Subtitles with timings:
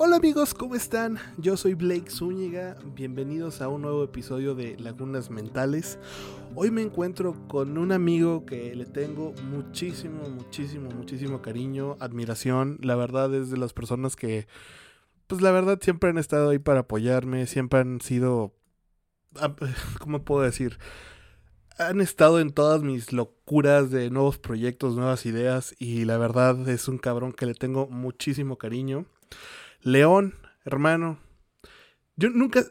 [0.00, 1.18] Hola amigos, ¿cómo están?
[1.38, 5.98] Yo soy Blake Zúñiga, bienvenidos a un nuevo episodio de Lagunas Mentales.
[6.54, 12.78] Hoy me encuentro con un amigo que le tengo muchísimo, muchísimo, muchísimo cariño, admiración.
[12.80, 14.46] La verdad es de las personas que,
[15.26, 18.54] pues la verdad siempre han estado ahí para apoyarme, siempre han sido,
[19.34, 19.56] ah,
[19.98, 20.78] ¿cómo puedo decir?
[21.76, 26.86] Han estado en todas mis locuras de nuevos proyectos, nuevas ideas y la verdad es
[26.86, 29.04] un cabrón que le tengo muchísimo cariño.
[29.82, 31.18] León, hermano.
[32.16, 32.64] Yo nunca,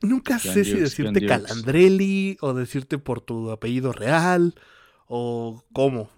[0.00, 4.54] nunca sé si decirte Calandrelli o decirte por tu apellido real
[5.06, 6.10] o cómo.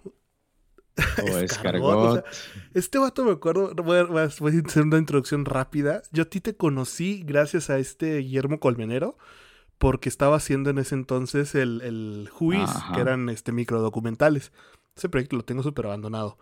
[1.23, 2.25] O escargot.
[2.73, 6.01] este vato me acuerdo, voy a, hacer una introducción rápida.
[6.11, 9.17] Yo a ti te conocí gracias a este Guillermo Colmenero
[9.77, 14.51] porque estaba haciendo en ese entonces el, el Juiz, que eran este microdocumentales.
[14.95, 16.37] Ese proyecto lo tengo súper abandonado.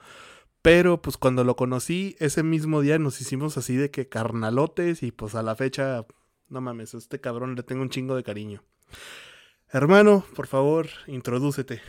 [0.66, 5.12] Pero pues cuando lo conocí, ese mismo día nos hicimos así de que carnalotes y
[5.12, 6.08] pues a la fecha,
[6.50, 8.64] no mames, a este cabrón le tengo un chingo de cariño.
[9.70, 11.84] Hermano, por favor, introdúcete.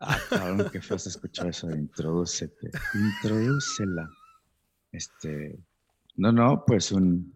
[0.00, 2.70] Ah, cabrón, qué feo se escuchar eso de introdúcete.
[2.94, 4.08] Introdúcela.
[4.90, 5.58] Este,
[6.16, 7.34] no, no, pues un,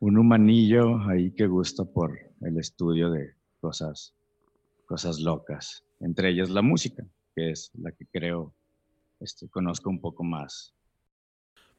[0.00, 4.12] un humanillo ahí que gusta por el estudio de cosas,
[4.90, 8.52] cosas locas entre ellas la música, que es la que creo
[9.20, 10.74] este, conozco un poco más.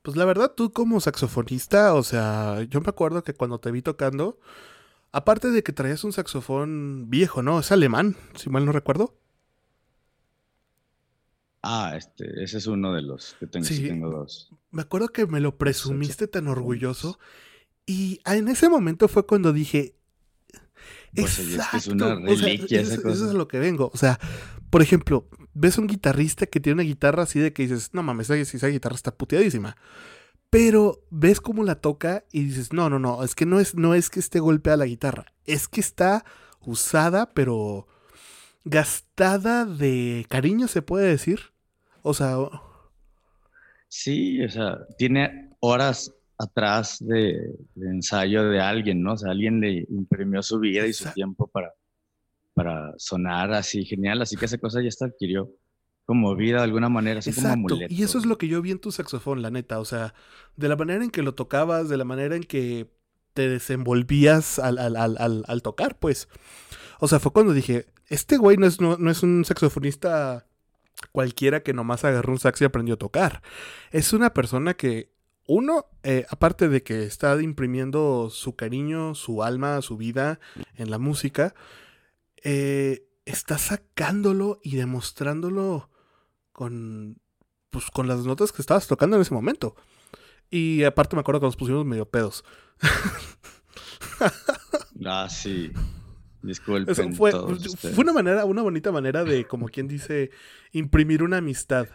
[0.01, 3.81] Pues la verdad, tú como saxofonista, o sea, yo me acuerdo que cuando te vi
[3.81, 4.39] tocando,
[5.11, 7.59] aparte de que traías un saxofón viejo, ¿no?
[7.59, 9.17] Es alemán, si mal no recuerdo.
[11.63, 14.49] Ah, este, ese es uno de los que tengo, sí, tengo dos.
[14.71, 17.19] Me acuerdo que me lo presumiste tan orgulloso.
[17.85, 19.95] Y en ese momento fue cuando dije,
[21.15, 21.77] pues Exacto.
[21.77, 23.91] es, una reliquia eso, es lo que vengo.
[23.93, 24.19] O sea,
[24.69, 28.29] por ejemplo, ves un guitarrista que tiene una guitarra así de que dices, no mames,
[28.29, 29.75] esa, guitarra está puteadísima.
[30.49, 33.95] Pero ves cómo la toca y dices, no, no, no, es que no es, no
[33.95, 36.25] es que esté golpeada la guitarra, es que está
[36.59, 37.87] usada, pero
[38.65, 41.51] gastada de cariño, se puede decir.
[42.01, 42.37] O sea.
[43.87, 49.13] Sí, o sea, tiene horas atrás de, ensayo de alguien, ¿no?
[49.13, 51.73] O sea, alguien le imprimió su vida y su tiempo para,
[52.53, 55.49] para sonar así genial, así que esa cosa ya está adquirió
[56.05, 57.93] como vida de alguna manera, así como amuleto.
[57.93, 60.13] Y eso es lo que yo vi en tu saxofón, la neta, o sea,
[60.57, 62.89] de la manera en que lo tocabas, de la manera en que
[63.33, 66.27] te desenvolvías al, al, tocar, pues.
[66.99, 70.45] O sea, fue cuando dije, este güey no es, no es un saxofonista
[71.11, 73.41] cualquiera que nomás agarró un sax y aprendió a tocar.
[73.91, 75.10] Es una persona que
[75.53, 80.39] uno, eh, aparte de que está imprimiendo su cariño, su alma, su vida
[80.75, 81.53] en la música,
[82.41, 85.89] eh, está sacándolo y demostrándolo
[86.53, 87.19] con,
[87.69, 89.75] pues, con las notas que estabas tocando en ese momento.
[90.49, 92.45] Y aparte me acuerdo que nos pusimos medio pedos.
[95.05, 95.73] ah, sí.
[96.43, 97.13] Disculpen.
[97.13, 100.31] fue, fue una manera, una bonita manera de, como quien dice,
[100.71, 101.87] imprimir una amistad.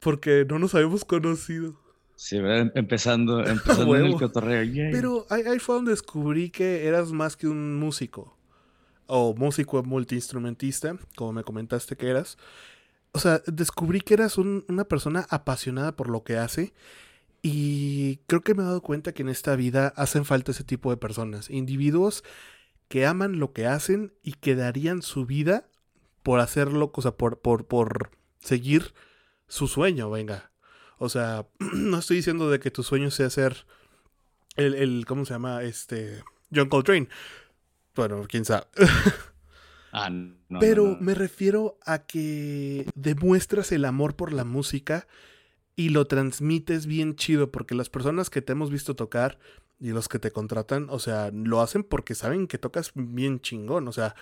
[0.00, 1.83] Porque no nos habíamos conocido.
[2.16, 2.38] Sí,
[2.74, 4.90] empezando, empezando en el cotorreo.
[4.92, 8.36] Pero ahí, fue donde descubrí que eras más que un músico.
[9.06, 12.38] O músico multiinstrumentista, como me comentaste que eras.
[13.12, 16.72] O sea, descubrí que eras una persona apasionada por lo que hace.
[17.42, 20.90] Y creo que me he dado cuenta que en esta vida hacen falta ese tipo
[20.90, 21.50] de personas.
[21.50, 22.24] Individuos
[22.88, 25.68] que aman lo que hacen y que darían su vida
[26.22, 28.10] por hacerlo, o sea, por, por, por
[28.40, 28.94] seguir
[29.46, 30.53] su sueño, venga.
[30.98, 33.66] O sea, no estoy diciendo de que tu sueño sea ser
[34.56, 35.62] el, el ¿cómo se llama?
[35.62, 36.22] Este,
[36.54, 37.08] John Coltrane.
[37.94, 38.66] Bueno, quién sabe.
[39.96, 40.10] Ah,
[40.58, 45.06] Pero me refiero a que demuestras el amor por la música
[45.76, 49.38] y lo transmites bien chido, porque las personas que te hemos visto tocar
[49.78, 53.86] y los que te contratan, o sea, lo hacen porque saben que tocas bien chingón,
[53.86, 54.16] o sea,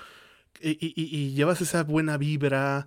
[0.60, 2.86] y, y, y llevas esa buena vibra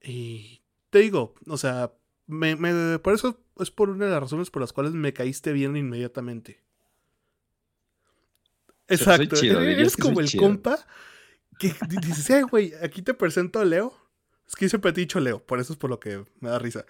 [0.00, 0.60] y
[0.90, 1.92] te digo, o sea,
[2.30, 5.76] me, por eso es por una de las razones por las cuales me caíste bien
[5.76, 6.60] inmediatamente.
[8.88, 9.36] Exacto.
[9.36, 10.84] es como el compa
[11.58, 13.94] que dices, hey, güey, aquí te presento a Leo.
[14.48, 16.58] Es que siempre te he dicho Leo, por eso es por lo que me da
[16.58, 16.84] risa.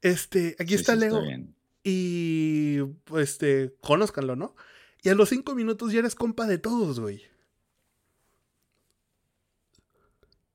[0.00, 1.22] Este, aquí está Leo.
[1.84, 2.78] y,
[3.16, 4.56] este, conózcanlo, ¿no?
[5.02, 7.22] Y a los cinco minutos ya eres compa de todos, güey.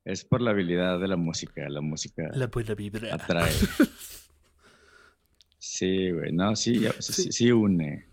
[0.06, 1.68] Es por la habilidad de la música.
[1.68, 3.16] La música la buena vibra.
[3.16, 3.52] atrae.
[5.60, 6.32] sí, güey.
[6.32, 8.08] No, sí, sí, une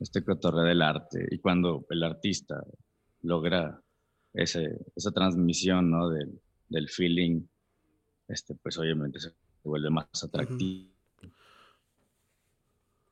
[0.00, 1.26] este cotorreo del arte.
[1.30, 2.62] Y cuando el artista
[3.22, 3.80] logra
[4.34, 6.10] ese, esa transmisión, ¿no?
[6.10, 7.42] Del, del feeling,
[8.28, 9.30] este, pues obviamente se
[9.62, 10.95] vuelve más atractivo.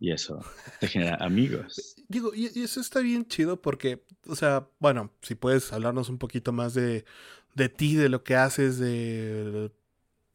[0.04, 0.38] Y eso
[0.80, 1.96] te genera amigos.
[2.08, 6.52] Digo, y, eso está bien chido porque, o sea, bueno, si puedes hablarnos un poquito
[6.52, 7.06] más de,
[7.54, 9.72] de ti, de lo que haces, de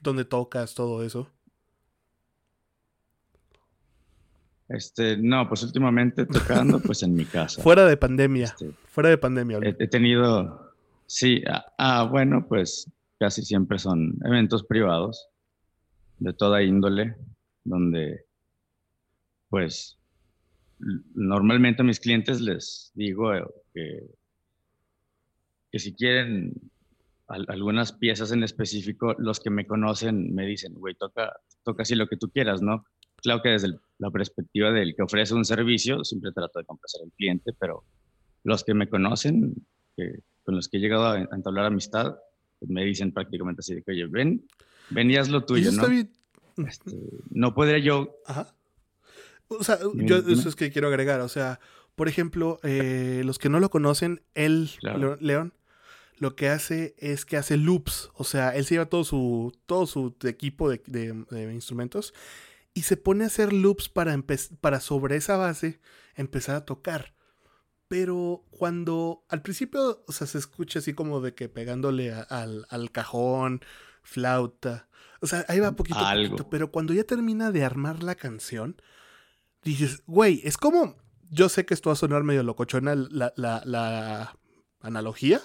[0.02, 1.30] dónde tocas, todo eso.
[4.70, 7.62] Este, no, pues últimamente tocando pues en mi casa.
[7.62, 8.46] Fuera de pandemia.
[8.46, 9.60] Este, fuera de pandemia.
[9.62, 10.74] He, tenido,
[11.06, 15.28] sí, ah, ah, bueno, pues casi siempre son eventos privados
[16.18, 17.16] de toda índole,
[17.64, 18.29] donde
[19.50, 19.98] pues
[21.14, 23.44] normalmente a mis clientes les digo eh,
[23.74, 24.08] que,
[25.72, 26.54] que si quieren
[27.28, 31.32] algunas piezas en específico, los que me conocen me dicen, güey, toca,
[31.64, 32.86] toca así lo que tú quieras, ¿no?
[33.18, 37.12] Claro que desde la perspectiva del que ofrece un servicio, siempre trato de complacer al
[37.12, 37.84] cliente, pero
[38.44, 39.54] los que me conocen,
[40.44, 42.16] con los que he llegado a entablar amistad,
[42.62, 44.44] me dicen prácticamente así de que, oye, ven,
[44.90, 45.84] ven y haz lo tuyo, ¿no?
[46.66, 46.92] Este,
[47.30, 48.16] no podría yo...
[48.26, 48.56] Ajá.
[49.50, 51.60] O sea, yo eso es que quiero agregar, o sea,
[51.96, 54.72] por ejemplo, eh, los que no lo conocen, él,
[55.20, 55.54] León,
[56.20, 58.12] lo que hace es que hace loops.
[58.14, 62.14] O sea, él se lleva todo su, todo su equipo de, instrumentos
[62.74, 64.16] y se pone a hacer loops para,
[64.62, 65.80] para sobre esa base
[66.16, 67.16] empezar a tocar.
[67.88, 72.92] Pero cuando al principio, o sea, se escucha así como de que pegándole al, al,
[72.92, 73.62] cajón,
[74.04, 74.88] flauta.
[75.22, 76.50] O sea, ahí va poquito a poquito.
[76.50, 78.80] Pero cuando ya termina de armar la canción,
[79.64, 80.98] dices, güey, es como.
[81.32, 84.36] Yo sé que esto va a sonar medio locochona la, la, la
[84.82, 85.42] analogía,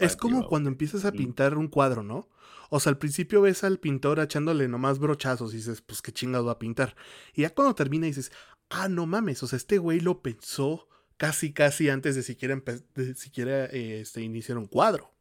[0.00, 2.28] es como cuando empiezas a pintar un cuadro, ¿no?
[2.70, 6.46] O sea, al principio ves al pintor echándole nomás brochazos y dices, pues qué chingado
[6.46, 6.96] va a pintar.
[7.34, 8.32] Y ya cuando termina dices,
[8.70, 12.60] ah, no mames, o sea, este güey lo pensó casi, casi antes de siquiera,
[12.94, 15.12] de siquiera este, iniciar un cuadro.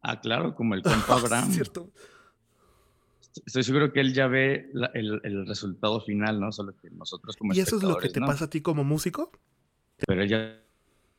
[0.00, 1.52] Ah, claro, como el compa Abraham.
[1.52, 1.90] cierto.
[3.46, 6.52] Estoy seguro que él ya ve el, resultado final, ¿no?
[6.52, 9.32] Solo que nosotros como ¿Y eso es lo que te pasa a ti como músico?
[10.06, 10.60] Pero él ya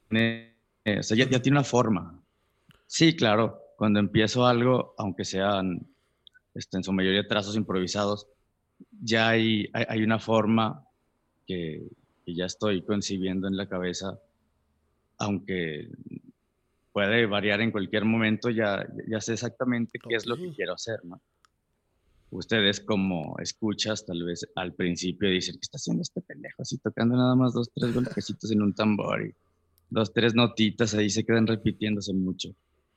[0.09, 0.53] tiene
[0.85, 2.21] o sea, ya, tiene una forma.
[2.87, 5.87] Sí, claro, cuando empiezo algo, aunque sean
[6.53, 8.27] este, en su mayoría trazos improvisados,
[9.01, 10.85] ya hay, hay, una forma
[11.47, 11.87] que,
[12.25, 14.19] que, ya estoy concibiendo en la cabeza,
[15.17, 15.89] aunque
[16.91, 20.99] puede variar en cualquier momento, ya, ya sé exactamente qué es lo que quiero hacer,
[21.03, 21.21] ¿no?
[22.33, 26.63] Ustedes como escuchas, tal vez al principio dicen, ¿qué está haciendo este pendejo?
[26.63, 29.35] Así tocando nada más dos, tres golpecitos en un tambor y
[29.89, 32.49] dos, tres notitas ahí se quedan repitiéndose mucho.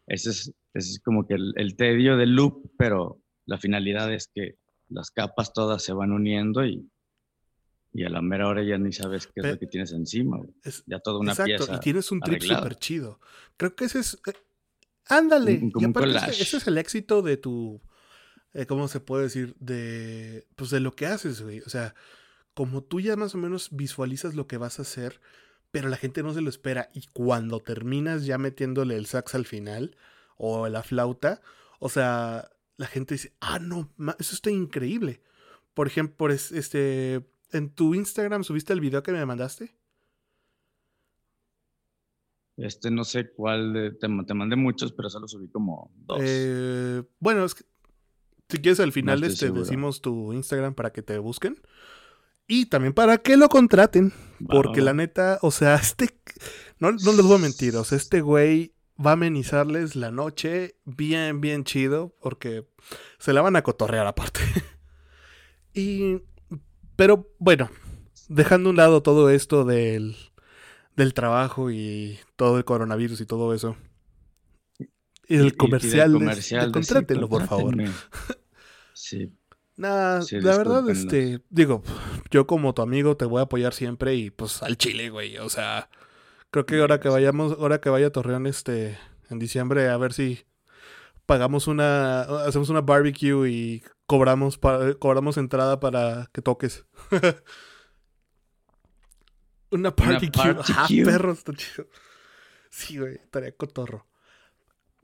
[0.06, 4.56] Ese es, es como que el, tedio del loop, pero la finalidad es que
[4.88, 6.88] las capas todas se van uniendo y,
[7.92, 10.40] y a la mera hora ya ni sabes qué es lo que tienes encima.
[10.62, 13.20] Es, ya toda una exacto, Y tienes un trip súper chido.
[13.58, 14.14] Creo que ese es.
[14.26, 14.32] Eh,
[15.06, 15.60] ándale.
[15.74, 17.82] y aparte ese, es el éxito de tu.
[18.56, 19.54] Eh, ¿Cómo se puede decir?
[19.60, 20.46] De.
[20.56, 21.60] Pues de lo que haces, güey.
[21.60, 21.94] O sea,
[22.54, 25.20] como tú ya más o menos visualizas lo que vas a hacer
[25.76, 26.88] pero la gente no se lo espera.
[26.94, 29.94] Y cuando terminas ya metiéndole el sax al final
[30.38, 31.42] o la flauta,
[31.80, 32.48] o sea,
[32.78, 35.20] la gente dice, ah, no, eso está increíble.
[35.74, 39.76] Por ejemplo, este, en tu Instagram subiste el video que me mandaste.
[42.56, 46.20] Este no sé cuál, te, mandé muchos, pero solo subí como dos.
[46.22, 47.64] Eh, bueno, es que,
[48.48, 51.60] si quieres al final este, decimos tu Instagram para que te busquen.
[52.48, 54.12] Y también para que lo contraten.
[54.46, 56.18] Porque la neta, o sea, este.
[56.78, 58.74] No, no les voy a mentir, o sea, este güey
[59.04, 62.14] va a amenizarles la noche bien, bien chido.
[62.20, 62.68] Porque
[63.18, 64.40] se la van a cotorrear aparte.
[65.74, 66.22] y.
[66.94, 67.68] Pero bueno,
[68.28, 70.16] dejando a un lado todo esto del,
[70.94, 73.76] del trabajo y todo el coronavirus y todo eso.
[75.28, 76.72] Y el comercial, comercial
[77.28, 77.76] por favor.
[78.92, 79.32] Sí,
[79.76, 81.82] Nada, la verdad, este, digo,
[82.30, 85.36] yo como tu amigo te voy a apoyar siempre y pues al Chile, güey.
[85.36, 85.90] O sea,
[86.50, 88.96] creo que ahora que vayamos, ahora que vaya a Torreón, este,
[89.28, 90.46] en diciembre, a ver si
[91.26, 94.58] pagamos una, hacemos una barbecue y cobramos,
[94.98, 96.86] cobramos entrada para que toques.
[99.70, 100.56] una barbecue.
[100.74, 101.86] Ah, perro, está chido.
[102.70, 104.06] Sí, güey, estaría cotorro.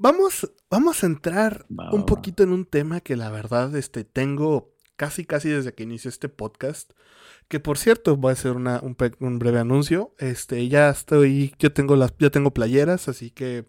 [0.03, 5.25] Vamos, vamos a entrar un poquito en un tema que la verdad este, tengo casi
[5.25, 6.91] casi desde que inicié este podcast.
[7.47, 10.13] Que por cierto, voy a hacer una, un, breve anuncio.
[10.19, 13.67] Este, ya estoy, yo tengo las, ya tengo playeras, así que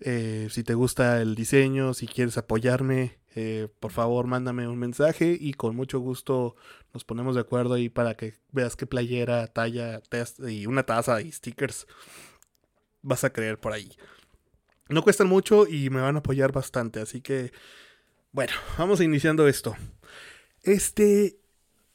[0.00, 5.38] eh, si te gusta el diseño, si quieres apoyarme, eh, por favor mándame un mensaje
[5.40, 6.56] y con mucho gusto
[6.92, 11.22] nos ponemos de acuerdo ahí para que veas qué playera, talla, test y una taza
[11.22, 11.86] y stickers
[13.00, 13.96] vas a creer por ahí.
[14.92, 17.52] No cuestan mucho y me van a apoyar bastante, así que
[18.32, 19.76] bueno, vamos iniciando esto.
[20.62, 21.38] Este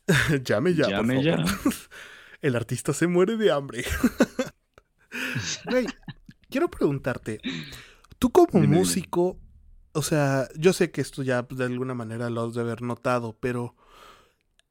[0.43, 1.37] llame ya, Llame ya.
[2.41, 3.83] El artista se muere de hambre.
[5.69, 5.87] Güey,
[6.49, 7.39] quiero preguntarte,
[8.19, 8.77] tú como Dime, dime.
[8.77, 9.39] músico,
[9.93, 12.81] o sea, yo sé que esto ya pues, de alguna manera lo has de haber
[12.81, 13.75] notado, pero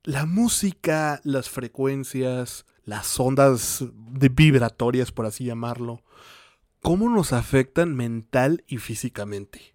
[0.05, 6.05] la música, las frecuencias, las ondas de vibratorias, por así llamarlo,
[6.87, 9.75] ¿cómo nos afectan mental y físicamente?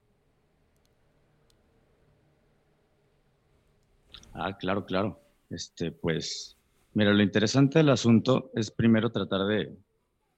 [4.32, 5.20] Ah, claro, claro.
[5.50, 6.56] Este, pues,
[6.94, 9.78] mira, lo interesante del asunto es primero tratar de,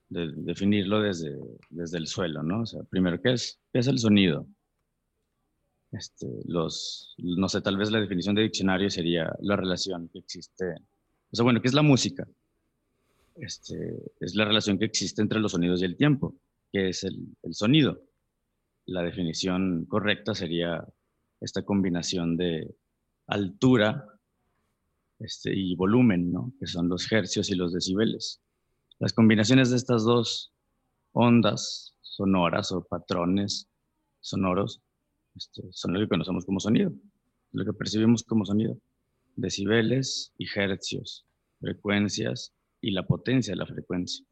[0.10, 1.38] de definirlo desde,
[1.70, 2.62] desde el suelo, ¿no?
[2.62, 4.48] O sea, primero, ¿qué es, qué es el sonido?
[5.92, 10.74] Este, los, no sé, tal vez la definición de diccionario sería la relación que existe,
[11.32, 12.28] o sea, bueno, ¿qué es la música?
[13.36, 16.34] Este, es la relación que existe entre los sonidos y el tiempo,
[16.74, 18.02] que es el, sonido.
[18.88, 20.86] La definición correcta sería
[21.40, 22.76] esta combinación de
[23.28, 24.06] altura
[25.20, 26.52] este, y volumen, ¿no?
[26.60, 28.42] que son los hercios y los decibeles.
[28.98, 30.52] Las combinaciones de estas dos
[31.12, 33.70] ondas sonoras o patrones
[34.20, 34.82] sonoros
[35.36, 36.92] este, son lo que conocemos como sonido,
[37.52, 38.78] lo que percibimos como sonido.
[39.36, 41.26] Decibeles y hercios,
[41.60, 44.26] frecuencias y la potencia de la frecuencia.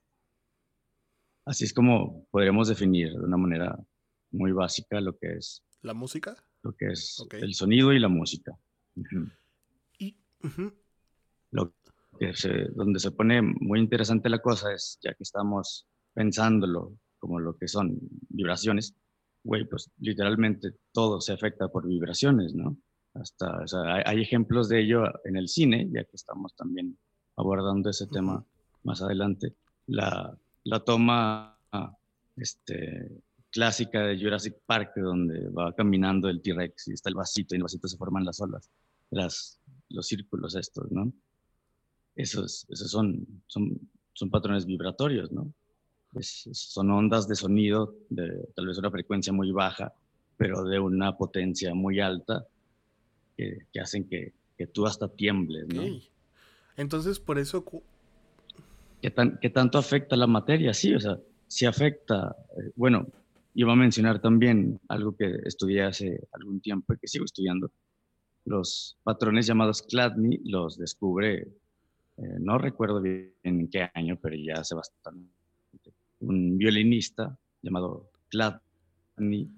[1.45, 3.77] Así es como podríamos definir de una manera
[4.31, 6.36] muy básica lo que es, ¿La música?
[6.63, 8.57] lo que es el sonido y la música.
[10.00, 10.15] Y,
[11.51, 11.74] Lo
[12.19, 17.39] que se- donde se pone muy interesante la cosa es, ya que estamos pensándolo como
[17.39, 17.98] lo que son
[18.29, 18.95] vibraciones,
[19.43, 22.77] güey, pues literalmente todo se afecta por vibraciones, ¿no?
[23.13, 26.98] Hasta, o sea, hay, hay ejemplos de ello en el cine, ya que estamos también
[27.36, 28.45] abordando ese tema
[28.83, 29.55] más adelante.
[29.88, 31.57] La, la toma
[32.35, 33.11] este,
[33.49, 37.59] clásica de Jurassic Park, donde va caminando el T-Rex y está el vasito, y en
[37.59, 38.69] el vasito se forman las olas,
[39.09, 41.11] las, los círculos estos, ¿no?
[42.15, 43.79] Esos, esos son, son,
[44.13, 45.51] son patrones vibratorios, ¿no?
[46.13, 49.93] Es- son ondas de sonido de tal vez una frecuencia muy baja,
[50.37, 52.45] pero de una potencia muy alta
[53.37, 55.83] que, hacen que, que tú hasta tiembles, ¿no?
[55.83, 56.03] ok.
[56.77, 57.65] Entonces, por eso,
[59.01, 60.74] ¿Qué, tan, qué tanto afecta la materia?
[60.74, 61.17] Sí, o sea,
[61.48, 62.36] sí afecta.
[62.58, 63.08] eh, bueno,
[63.55, 67.72] iba a mencionar también algo que estudié hace algún tiempo y que sigo estudiando.
[68.46, 71.48] Los patrones llamados Chladni los descubre,
[72.17, 75.29] eh, no recuerdo bien en qué año, pero ya hace bastante,
[76.20, 79.50] un violinista llamado Chladni.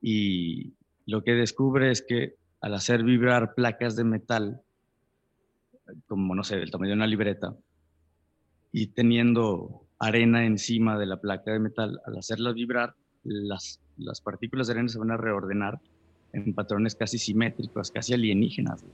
[0.00, 0.72] Y
[1.06, 4.62] lo que descubre es que al hacer vibrar placas de metal,
[6.06, 7.54] como no sé, del tamaño de una libreta,
[8.78, 14.66] y teniendo arena encima de la placa de metal, al hacerla vibrar, las, las partículas
[14.66, 15.80] de arena se van a reordenar
[16.34, 18.84] en patrones casi simétricos, casi alienígenas.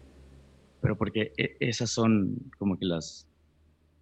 [0.81, 3.27] Pero porque e- esas son como que las,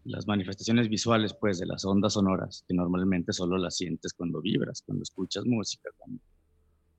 [0.05, 4.83] las manifestaciones visuales, pues, de las ondas sonoras, que normalmente solo las sientes cuando vibras,
[4.85, 6.21] cuando escuchas música, cuando,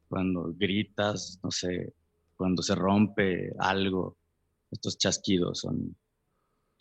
[0.09, 1.93] cuando gritas, no sé,
[2.35, 4.17] cuando se rompe algo.
[4.71, 5.95] Estos chasquidos son,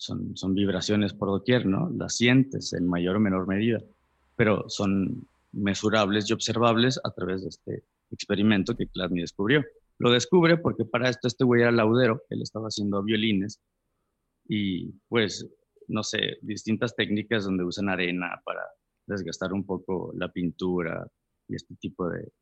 [0.01, 1.91] son, son vibraciones por doquier, ¿no?
[1.91, 3.83] Las sientes en mayor o menor medida,
[4.35, 9.63] pero son mesurables y observables a través de este experimento que Chladni descubrió.
[9.99, 13.61] Lo descubre porque para esto este güey era laudero, él estaba haciendo violines
[14.49, 15.47] y pues,
[15.87, 18.63] no sé, distintas técnicas donde usan arena para
[19.07, 21.07] desgastar un poco la pintura
[21.47, 22.33] y este tipo de,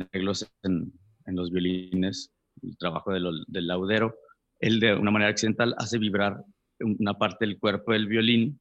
[0.00, 0.92] arreglos en,
[1.26, 4.16] los violines, el trabajo del laudero.
[4.58, 6.44] Él de una manera accidental hace vibrar
[6.80, 8.60] una parte del cuerpo del violín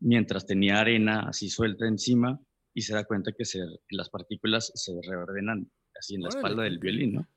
[0.00, 2.40] mientras tenía arena así suelta encima
[2.74, 6.62] y se da cuenta que se- las partículas se reordenan así en la Órale, espalda
[6.64, 7.28] del violín, ¿no?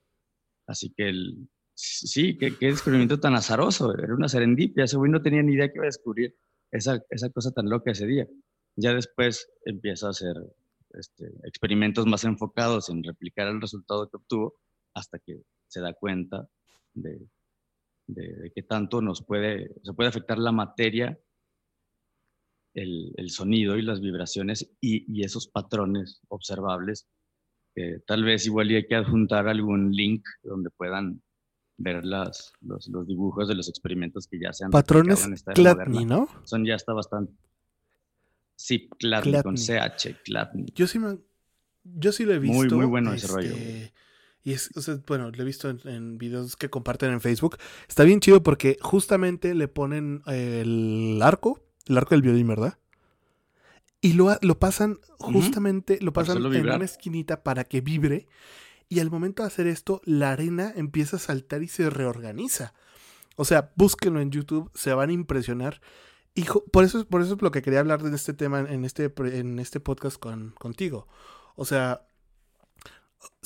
[0.67, 5.22] Así que el, sí, qué, qué descubrimiento tan azaroso, era una serendipia, ese güey no
[5.22, 6.36] tenía ni idea que iba a descubrir
[6.72, 8.27] esa, esa cosa tan loca ese día.
[8.75, 10.36] Ya después empieza a hacer
[10.91, 14.55] este, experimentos más enfocados en replicar el resultado que obtuvo
[14.93, 16.48] hasta que se da cuenta
[16.93, 17.27] de,
[18.08, 21.17] de, de qué tanto nos puede, se puede afectar la materia,
[22.74, 27.08] el, el sonido y las vibraciones y, y esos patrones observables.
[27.75, 31.22] que tal vez igual hay que adjuntar algún link donde puedan
[31.77, 35.53] ver las, los, los dibujos de los experimentos que ya se han patrones en esta
[35.55, 36.05] moderna.
[36.05, 36.27] ¿no?
[36.43, 37.34] Son ya está bastante.
[38.55, 39.55] Sí, Clatny, con.
[39.55, 40.65] CH, Clatny.
[40.75, 41.17] Yo sí me,
[41.84, 42.55] yo sí lo he visto.
[42.55, 43.55] Muy, muy bueno ese rollo.
[44.43, 47.57] Y es, o sea, bueno, lo he visto en, en videos que comparten en Facebook.
[47.88, 52.77] Está bien chido porque justamente le ponen el arco, el arco del violín, ¿verdad?
[54.01, 58.27] y lo, lo pasan justamente, lo pasan en una esquinita para que vibre.
[58.89, 62.74] Y al momento de hacer esto, la arena empieza a saltar y se reorganiza.
[63.38, 65.81] O sea, búsquenlo en YouTube, se van a impresionar.
[66.33, 69.13] Y por eso, por eso es lo que quería hablar de este tema en este,
[69.17, 71.07] en este podcast con, contigo.
[71.55, 72.07] O sea,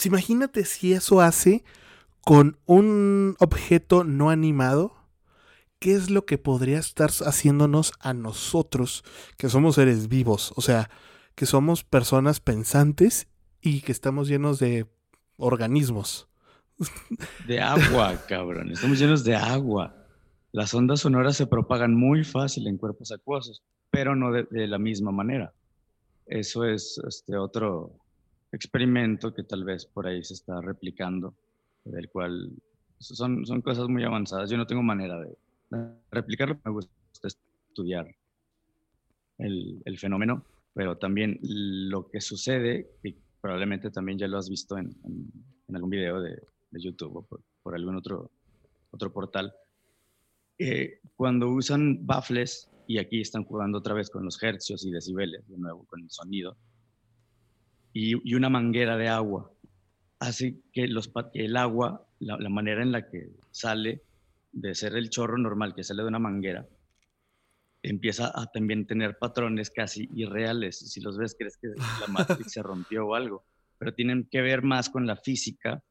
[0.03, 1.63] imagínate si eso hace
[2.21, 4.93] con un objeto no animado.
[5.79, 9.03] ¿Qué es lo que podría estar haciéndonos a nosotros,
[9.37, 10.53] que somos seres vivos?
[10.55, 10.89] O sea,
[11.35, 13.27] que somos personas pensantes
[13.61, 14.87] y que estamos llenos de
[15.37, 16.27] organismos.
[17.47, 18.71] De agua, cabrón.
[18.71, 19.95] Estamos llenos de agua.
[20.51, 25.11] Las ondas sonoras se propagan muy fácil en cuerpos acuosos, pero no de, la misma
[25.11, 25.53] manera.
[26.25, 27.91] Eso es este otro
[28.55, 31.35] experimento que tal vez por ahí se está replicando,
[31.83, 32.51] del cual
[32.99, 34.49] son, son cosas muy avanzadas.
[34.49, 35.37] Yo no tengo manera de,
[36.11, 36.91] replicarlo, me gusta
[37.23, 38.07] estudiar
[39.37, 44.77] el, el, fenómeno, pero también lo que sucede, y probablemente también ya lo has visto
[44.77, 47.23] en, en, algún video de, de YouTube o
[47.61, 48.31] por, algún otro,
[48.91, 49.53] otro portal,
[50.57, 55.47] eh, cuando usan baffles, y aquí están jugando otra vez con los hercios y decibeles,
[55.47, 56.55] de nuevo con el sonido,
[57.95, 59.49] y, y una manguera de agua,
[60.19, 64.03] hace que, los, el agua, la, la, manera en la que sale
[64.51, 66.67] de ser el chorro normal que sale de una manguera,
[67.81, 70.77] empieza a también tener patrones casi irreales.
[70.77, 73.45] Si los ves, crees que la Matrix se rompió o algo,
[73.77, 75.81] pero tienen que ver más con la física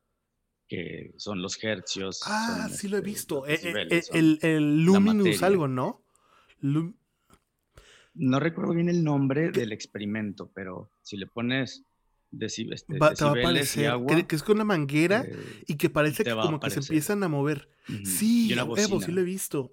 [0.69, 2.21] que son los hercios.
[2.27, 3.47] Ah, sí lo he este, visto.
[3.47, 6.05] Eh, eh, el, el, Luminous algo, ¿no?
[6.61, 11.87] No recuerdo bien el nombre del experimento, pero si le pones
[12.41, 13.93] este, te va a aparecer,
[14.27, 17.29] que, es con una manguera eh, y que parece que como que se empiezan a
[17.29, 17.69] mover.
[18.05, 19.73] Sí, Evo, sí lo he visto.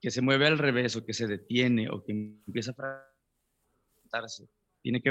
[0.00, 4.48] Que se mueve al revés o que se detiene o que empieza a fragmentarse.
[4.82, 5.10] Tiene que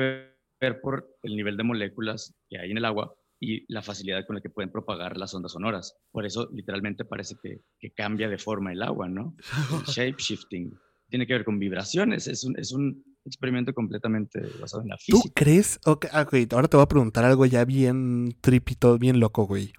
[0.60, 4.36] ver por el nivel de moléculas que hay en el agua y la facilidad con
[4.36, 5.96] la que pueden propagar las ondas sonoras.
[6.12, 9.36] Por eso literalmente parece que, que cambia de forma el agua, ¿no?
[9.88, 10.78] shape shifting.
[11.10, 15.22] Tiene que ver con vibraciones, es un, es un experimento completamente basado en la física.
[15.24, 15.80] ¿Tú crees?
[15.86, 19.74] Ah, ahora te voy a preguntar algo ya bien tripito, bien loco, güey.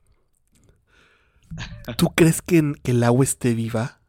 [1.97, 4.01] ¿Tú crees que, que el agua esté viva?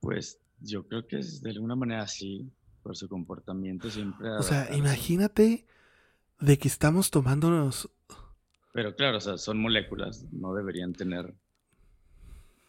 [0.00, 2.50] Pues yo creo que es de alguna manera sí,
[2.82, 4.30] por su comportamiento siempre.
[4.30, 5.66] O sea, imagínate
[6.40, 7.90] de que estamos tomándonos.
[8.72, 11.34] Pero claro, o sea, son moléculas, no deberían tener.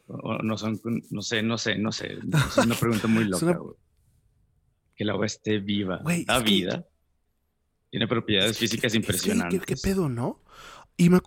[0.08, 0.80] O, no son,
[1.12, 2.18] no sé, no sé, no sé.
[2.50, 3.60] Es una pregunta muy loca,
[4.96, 6.02] Que el agua esté viva.
[6.26, 6.86] da vida.
[7.90, 9.62] Tiene propiedades físicas impresionantes.
[9.66, 10.42] ¿qué, pedo, no?
[10.96, 11.20] Y me.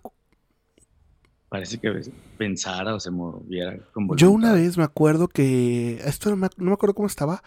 [1.49, 5.99] Parece que pensara o se moviera con Yo una vez me acuerdo que.
[6.05, 7.43] Esto no me, no me acuerdo cómo estaba,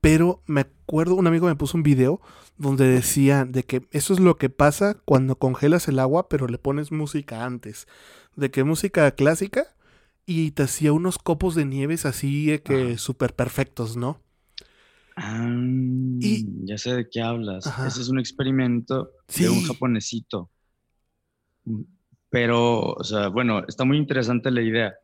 [0.00, 2.20] pero me acuerdo, un amigo me puso un video
[2.58, 6.58] donde decía de que eso es lo que pasa cuando congelas el agua, pero le
[6.58, 7.86] pones música antes.
[8.36, 9.73] De que música clásica
[10.26, 14.20] y te hacía unos copos de nieves así que súper perfectos, ¿no?
[15.16, 15.48] Ah,
[16.20, 17.66] y, ya sé de qué hablas.
[17.86, 20.50] Ese es un experimento de un japonesito.
[22.30, 24.94] Pero, o sea, bueno, está muy interesante la idea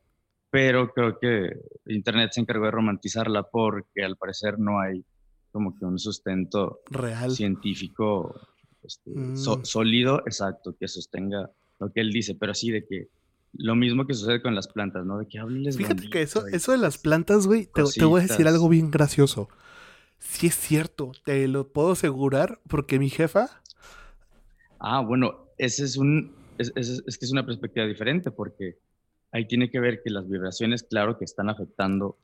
[0.51, 1.53] pero creo que
[1.87, 5.05] Internet se encargó de romantizarla porque al parecer no hay
[5.53, 8.35] como que un sustento real científico
[8.83, 9.37] este, mm.
[9.65, 13.09] sólido, exacto, que sostenga lo que él dice, pero sí de que
[13.53, 15.19] lo mismo que sucede con las plantas, ¿no?
[15.19, 18.27] De que hables Fíjate que eso, eso de las plantas, güey, te, te, voy a
[18.27, 19.49] decir algo bien gracioso.
[20.19, 23.63] Sí es cierto, te lo puedo asegurar porque mi jefa...
[24.79, 26.33] Ah, bueno, ese es un...
[26.59, 28.79] es, es que es una perspectiva diferente porque
[29.33, 32.19] ahí tiene que ver que las vibraciones, claro, que están afectando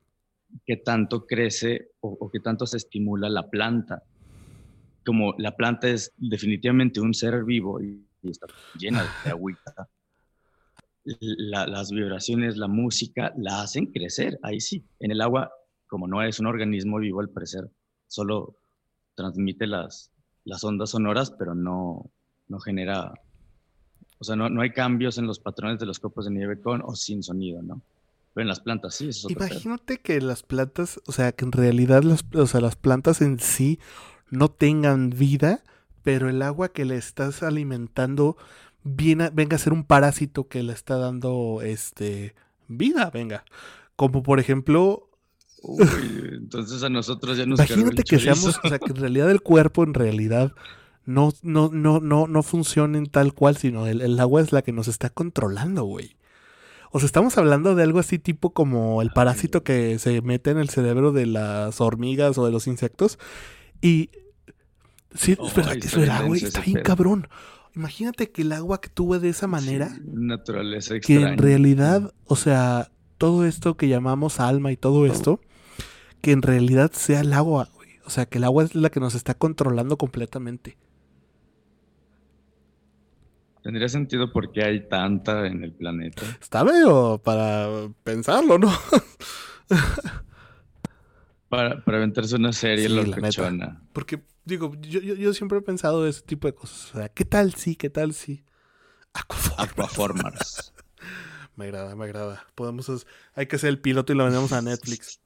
[0.65, 4.03] qué tanto crece o, qué tanto se estimula la planta.
[5.05, 9.89] Como la planta es definitivamente un ser vivo y, está llena de agüita,
[11.21, 14.39] las vibraciones, la música, la hacen crecer.
[14.43, 15.51] Ahí sí, en el agua,
[15.87, 17.71] como no es un organismo vivo, al parecer
[18.09, 18.59] solo
[19.15, 20.13] transmite las,
[20.45, 22.11] las ondas sonoras, pero no,
[22.49, 23.15] no genera
[24.19, 26.83] o sea, no, no, hay cambios en los patrones de los copos de nieve con
[26.83, 27.83] o sin sonido, ¿no?
[28.33, 29.09] Pero en las plantas sí.
[29.09, 33.21] Eso Imagínate que las plantas, o sea, que en realidad las, o sea, las plantas
[33.21, 33.79] en sí
[34.31, 35.63] no tengan vida,
[36.03, 38.37] pero el agua que le estás alimentando
[38.87, 42.35] viene, venga a ser un parásito que le está dando este
[42.69, 43.45] vida, venga.
[43.97, 45.11] Como por ejemplo.
[45.63, 45.87] Uy,
[46.33, 49.83] entonces a nosotros ya nos Imagínate que seamos, o sea, que en realidad el cuerpo
[49.83, 50.53] en realidad
[51.05, 54.87] no, no, no, no, no funcionen tal cual, sino el, agua es la que nos
[54.87, 56.17] está controlando, güey.
[56.93, 60.59] O sea, estamos hablando de algo así tipo como el parásito que se mete en
[60.59, 63.19] el cerebro de las hormigas o de los insectos.
[63.81, 64.11] Y...
[65.15, 66.85] Sí, Oh, espera, eso era, güey, está bien pedo.
[66.85, 67.29] cabrón.
[67.77, 69.91] Imagínate que el agua actúe de esa manera.
[69.91, 71.33] Sí, naturaleza que extraña.
[71.33, 75.41] en realidad, o sea, todo esto que llamamos alma y todo esto,
[76.23, 77.91] que en realidad sea el agua, güey.
[78.07, 80.79] O sea, que el agua es la que nos está controlando completamente.
[83.63, 86.23] Tendría sentido porque hay tanta en el planeta.
[86.41, 87.69] Está medio para
[88.05, 88.73] pensarlo, ¿no?
[91.49, 93.81] Para, para aventarse una serie Sí, locochona.
[93.93, 96.95] Porque, digo, yo, yo, yo siempre he pensado ese tipo de cosas.
[96.95, 97.77] O sea, ¿qué tal sí?
[97.77, 98.45] ¿Qué tal sí?
[99.13, 99.71] Aquaformers.
[99.73, 100.73] Aquaformers.
[101.57, 102.47] Me agrada, me agrada.
[102.55, 105.21] Podemos, hay que hacer el piloto y lo vendemos a Netflix.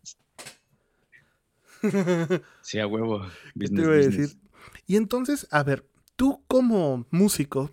[2.60, 3.22] Sí, a huevo.
[3.58, 4.38] ¿Qué te Business, iba a decir?
[4.86, 7.70] Y entonces, a ver, tú como músico,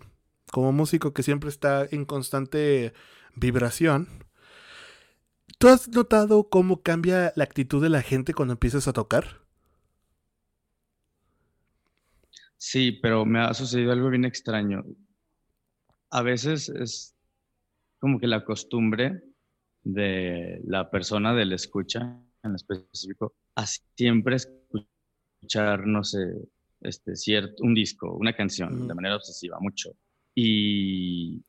[0.50, 2.94] como músico que siempre está en constante
[3.34, 4.08] vibración,
[5.58, 9.42] ¿tú has notado cómo cambia la actitud de la gente cuando empiezas a tocar?
[12.58, 14.84] Sí, pero me ha sucedido algo bien extraño.
[16.10, 17.14] A veces es
[18.00, 19.22] como que la costumbre
[19.82, 26.18] de la persona del escucha, en específico, a siempre escuchar, no sé,
[26.80, 29.90] este, cierto, un disco, una canción, de manera obsesiva, mucho.
[30.34, 31.42] Y,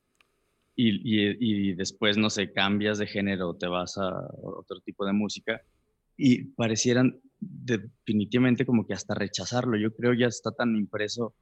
[0.75, 0.89] y,
[1.35, 4.11] y- y después, no sé, cambias de género, te vas a
[4.43, 5.61] otro tipo de música
[6.17, 9.77] y parecieran definitivamente como que hasta rechazarlo.
[9.77, 11.33] Yo creo ya está tan impreso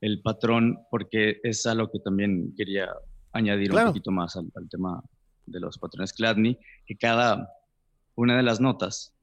[0.00, 2.88] el patrón porque es a lo que también quería
[3.32, 3.88] añadir Claro.
[3.88, 5.02] un poquito más al, al tema
[5.46, 7.50] de los patrones Chladni, que cada
[8.14, 9.14] una de las notas,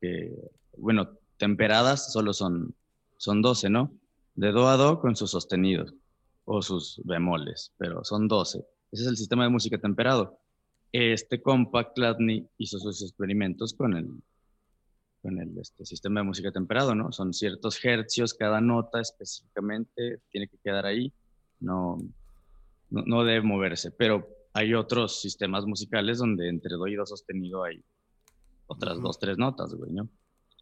[0.00, 0.32] que,
[0.76, 2.74] bueno, temperadas solo son,
[3.16, 3.92] son 12, ¿no?
[4.34, 5.94] De do a do con sus sostenidos
[6.44, 8.64] o sus bemoles, pero son 12.
[8.92, 10.38] Ese es el sistema de música temperado.
[10.92, 14.08] Este compa Chladni hizo sus experimentos con el,
[15.22, 17.12] con el este, sistema de música temperado, ¿no?
[17.12, 21.12] Son ciertos hercios, cada nota específicamente tiene que quedar ahí,
[21.60, 21.98] no,
[22.90, 27.64] no, no debe moverse, pero hay otros sistemas musicales donde entre do y do sostenido
[27.64, 27.82] hay
[28.66, 29.06] otras Ujú.
[29.06, 30.08] dos, tres notas, güey, ¿no?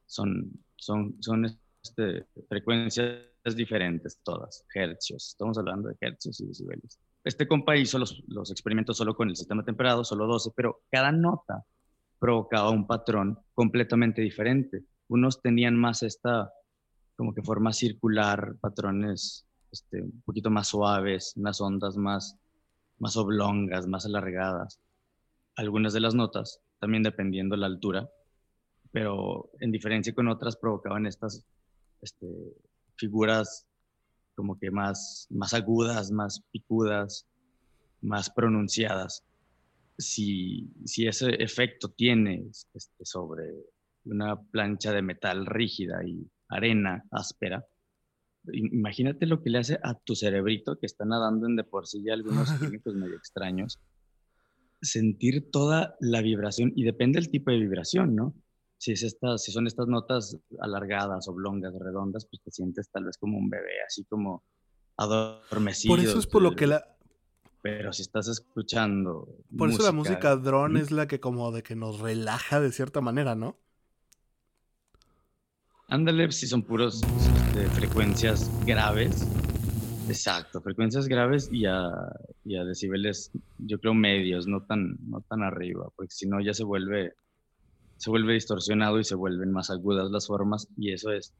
[0.07, 1.47] Son, son, son
[1.83, 3.25] este, frecuencias
[3.57, 6.99] diferentes todas, hercios, estamos hablando de hercios y decibeles.
[7.25, 11.13] Este compa hizo los, los experimentos solo con el sistema temperado, solo 12, pero cada
[11.13, 11.65] nota
[12.21, 14.85] provocaba un patrón completamente diferente.
[15.09, 16.53] Unos tenían más esta
[17.17, 22.37] como que forma circular, patrones este, un poquito más suaves, unas ondas más,
[22.99, 24.79] más oblongas, más alargadas.
[25.57, 28.09] Algunas de las notas, también dependiendo la altura,
[28.93, 31.45] pero en diferencia con otras provocaban estas
[32.01, 32.27] este,
[32.97, 33.67] figuras
[34.35, 37.27] como que más, más agudas, más picudas,
[38.01, 39.25] más pronunciadas.
[40.01, 43.45] Si, si ese efecto tiene este, sobre
[44.05, 47.65] una plancha de metal rígida y arena áspera,
[48.53, 52.03] imagínate lo que le hace a tu cerebrito que está nadando en de por sí
[52.03, 53.79] ya algunos químicos medio extraños,
[54.81, 58.35] sentir toda la vibración y depende del tipo de vibración, ¿no?
[58.79, 63.19] Si, es esta, si son estas notas alargadas, oblongas, redondas, pues te sientes tal vez
[63.19, 64.43] como un bebé, así como
[64.97, 65.95] adormecido.
[65.95, 66.97] Por eso es por lo que la,
[67.63, 69.29] Pero si estás escuchando.
[69.57, 73.01] por eso la música drone es la que como de que nos relaja de cierta
[73.01, 73.59] manera, ¿no?
[75.89, 79.27] Ándale, si son puros este, frecuencias graves.
[80.09, 81.91] Exacto, frecuencias graves y a,
[82.45, 86.55] y a decibeles, yo creo, medios, no tan, no tan arriba, porque si no ya
[86.55, 87.15] se vuelve,
[87.97, 91.35] se vuelve distorsionado y se vuelven más agudas las formas y eso es,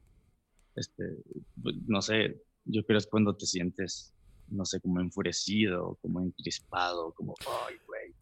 [0.75, 1.17] este,
[1.61, 4.13] pues, no sé, yo creo es cuando te sientes,
[4.51, 7.35] no sé, como enfurecido, como encrispado, como,
[7.67, 8.13] ay, güey.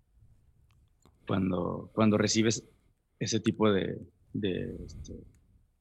[1.27, 2.67] Cuando, cuando recibes
[3.19, 3.99] ese tipo de,
[4.33, 5.13] de este,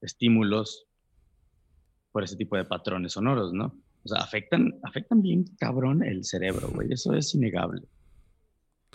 [0.00, 0.86] estímulos
[2.12, 3.74] por ese tipo de patrones sonoros, ¿no?
[4.04, 6.92] O sea, afectan, afectan bien cabrón el cerebro, güey.
[6.92, 7.82] Eso es innegable.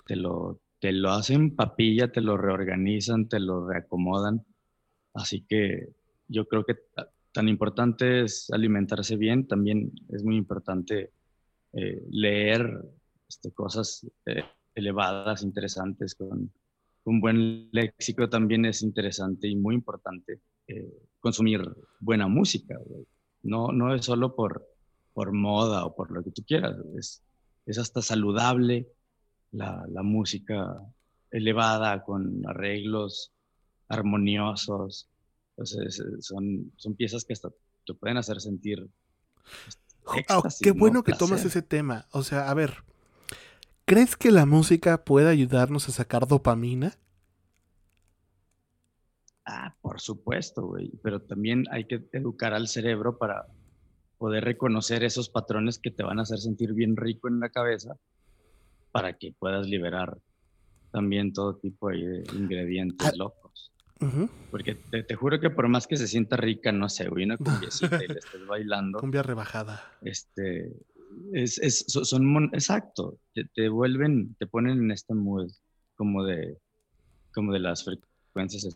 [0.06, 4.44] Te lo, te lo hacen papilla, te lo reorganizan, te lo reacomodan.
[5.14, 5.88] Así que
[6.28, 11.10] yo creo que ta- tan importante es alimentarse bien, también es muy importante
[11.76, 12.80] eh, leer
[13.28, 16.52] este, cosas eh, elevadas, interesantes, con
[17.04, 21.62] un buen léxico también es interesante y muy importante eh, consumir
[22.00, 22.76] buena música.
[22.84, 23.06] güey.
[23.42, 24.66] No, no es solo por,
[25.12, 27.22] por moda o por lo que tú quieras, es,
[27.66, 28.88] es hasta saludable
[29.52, 30.80] la, la música
[31.30, 33.32] elevada con arreglos
[33.88, 35.08] armoniosos.
[35.50, 37.50] Entonces, eh, son, son piezas que hasta
[37.86, 38.88] te pueden hacer sentir
[40.16, 40.80] Éxtasis, qué ¿no?
[40.80, 42.06] bueno que tomas ese tema.
[42.12, 42.84] O sea, a ver,
[43.86, 46.94] ¿Crees que la música puede ayudarnos a sacar dopamina?
[49.44, 50.90] Ah, por supuesto, güey.
[51.02, 53.46] Pero también hay que educar al cerebro para
[54.16, 57.98] poder reconocer esos patrones que te van a hacer sentir bien rico en la cabeza
[58.90, 60.16] para que puedas liberar
[60.90, 63.43] también todo tipo de ingredientes ah, locos.
[64.50, 68.04] Porque te, juro que por más que se sienta rica, no sé, güey, una cumbiecita
[68.04, 68.98] y le estés bailando.
[68.98, 69.82] Cumbia rebajada.
[70.02, 70.72] Este,
[71.32, 75.50] es, es, son, exacto, te, te, vuelven, te ponen en este mood
[75.96, 76.58] como de,
[77.32, 78.68] como de las frecuencias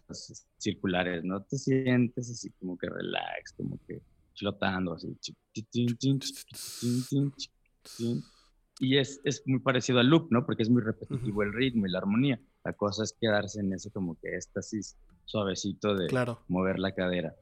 [0.59, 1.42] circulares, ¿no?
[1.42, 4.00] Te sientes así como que relax, como que
[4.37, 5.16] flotando así.
[8.81, 10.46] Y es, es muy parecido al loop, ¿no?
[10.46, 12.40] Porque es muy repetitivo el ritmo y la armonía.
[12.64, 16.08] La cosa es quedarse en ese como que éxtasis suavecito de
[16.48, 17.34] mover la cadera.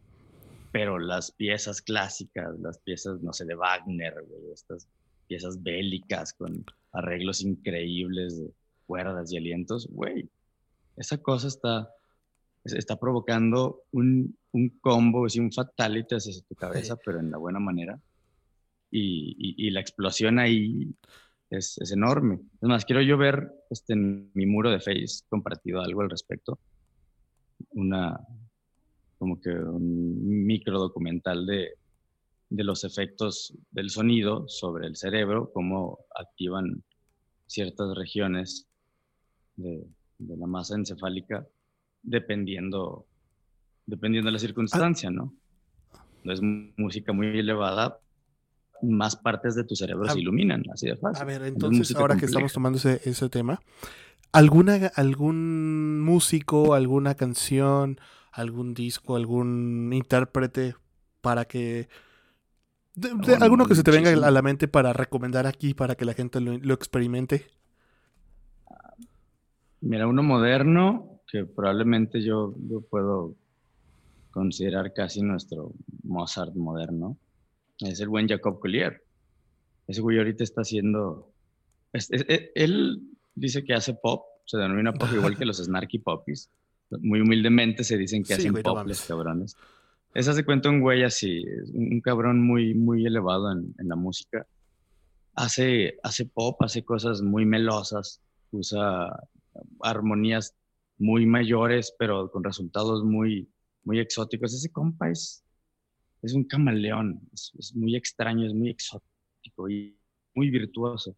[0.72, 4.14] Pero las piezas clásicas, las piezas, no sé, de Wagner,
[4.52, 4.88] estas
[5.26, 8.52] piezas bélicas con arreglos increíbles de
[8.87, 10.29] cuerdas y alientos, güey,
[10.96, 11.90] esa cosa está,
[12.64, 18.00] está provocando un, un combo, un fatality hacia tu cabeza, pero en la buena manera.
[18.90, 20.94] Y, y, la explosión ahí
[21.51, 22.41] es, es, enorme.
[22.61, 26.59] Es quiero yo ver este, en mi muro de Face compartido algo al respecto.
[27.71, 28.19] Una,
[29.19, 31.75] como que un micro documental de,
[32.51, 36.83] de los efectos del sonido sobre el cerebro, cómo activan
[37.47, 38.67] ciertas regiones
[39.57, 39.87] de,
[40.19, 41.47] de la masa encefálica
[42.03, 43.07] dependiendo,
[43.85, 45.35] dependiendo de la circunstancia, ¿no?
[46.25, 48.01] No es música muy elevada,
[48.83, 51.23] más partes de tu cerebro se iluminan, así de fácil.
[51.23, 53.61] A ver, entonces, ahora que estamos tomando ese, ese tema,
[54.33, 57.99] ¿alguna, ¿algún músico, alguna canción,
[58.33, 60.75] algún disco, algún intérprete
[61.21, 61.89] para que...
[63.41, 66.41] alguno que se te venga a la mente para recomendar aquí, para que la gente
[66.41, 67.47] lo, lo experimente?
[69.81, 73.35] Mira, uno moderno, que probablemente yo, yo puedo
[74.31, 77.17] considerar casi nuestro Mozart moderno,
[77.81, 79.03] es el buen Jacob Collier.
[79.87, 81.33] Ese güey ahorita está haciendo...
[81.93, 83.01] E, él
[83.35, 86.51] dice que hace pop, se denomina pop igual que los Snarky Poppies.
[86.91, 89.57] Muy humildemente se dicen que hacen pop los cabrones.
[90.15, 94.47] Esa se cuenta un güey así, un cabrón muy, muy elevado en, en, la música.
[95.35, 99.11] Hace, hace pop, hace cosas muy melosas, usa
[99.83, 100.55] armonías
[100.99, 103.49] muy mayores, pero con resultados muy,
[103.85, 104.55] muy exóticos.
[104.55, 105.45] Ese compa es,
[106.27, 109.97] es un camaleón, es, muy extraño, es muy exótico y
[110.35, 111.15] muy virtuoso.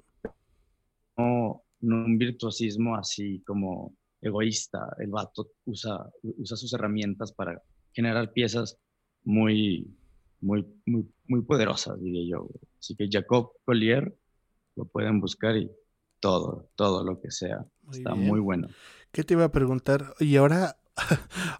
[1.16, 4.94] No, no un virtuosismo así como egoísta.
[4.98, 7.60] El vato usa, usa sus herramientas para
[7.92, 8.78] generar piezas
[9.24, 9.90] muy,
[10.40, 12.48] muy, muy, muy poderosas, diría yo.
[12.78, 14.14] Así que Jacob Collier
[14.76, 15.70] lo pueden buscar y
[16.20, 17.64] todo, todo lo que sea.
[17.90, 18.68] Está muy bueno.
[19.10, 20.14] ¿Qué te iba a preguntar?
[20.20, 20.76] Y ahora,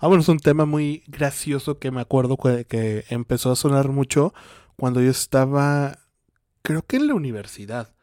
[0.01, 4.35] ah, bueno, es un tema muy gracioso que me acuerdo que, empezó a sonar mucho
[4.77, 5.99] cuando yo estaba,
[6.63, 7.95] creo que en la universidad.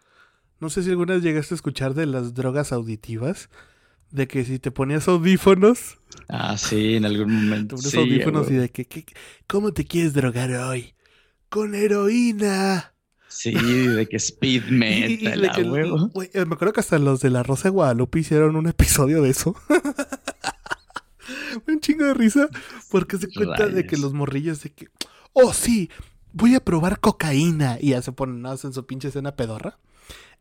[0.60, 3.50] No sé si alguna vez llegaste a escuchar de las drogas auditivas.
[4.12, 5.98] De que si te ponías audífonos.
[6.30, 7.76] Ah, sí, en algún momento.
[7.76, 9.06] Te audífonos y de que,
[9.48, 10.94] ¿cómo te quieres drogar hoy?
[11.50, 12.96] Con heroína.
[13.36, 17.72] Sí, de que speed metal, eh, me acuerdo que hasta los de la Rosa de
[17.72, 19.56] Guadalupe hicieron un episodio de eso.
[21.68, 22.50] un chingo de risa
[22.90, 24.88] porque se cuenta de que los morrillos de que,
[25.34, 25.90] oh sí,
[26.34, 29.78] voy a probar cocaína y ya se ponen nada en su pinche escena pedorra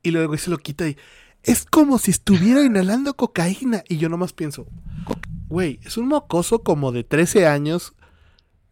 [0.03, 0.97] y luego se lo quita y
[1.45, 4.67] es como si estuviera inhalando cocaína y yo nomás pienso,
[5.49, 7.95] güey, es un mocoso como de 13 años.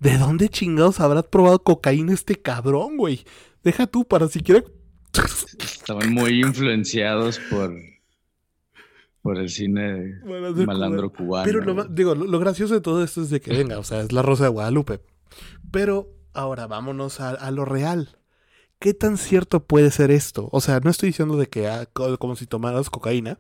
[0.01, 3.25] ¿De dónde chingados habrá probado cocaína este cabrón, güey?
[3.63, 4.65] Deja tú para siquiera.
[5.63, 7.73] Estaban muy influenciados por,
[9.23, 10.21] por el cine
[10.67, 11.45] malandro cubano.
[11.45, 14.13] Pero lo, digo, lo, gracioso de todo esto es de que venga, o sea, es
[14.13, 15.01] la Rosa de Guadalupe.
[15.71, 18.19] Pero ahora vámonos a, lo real.
[18.81, 20.49] ¿Qué tan cierto puede ser esto?
[20.51, 23.39] O sea, no estoy diciendo de que ah, como si tomaras cocaína,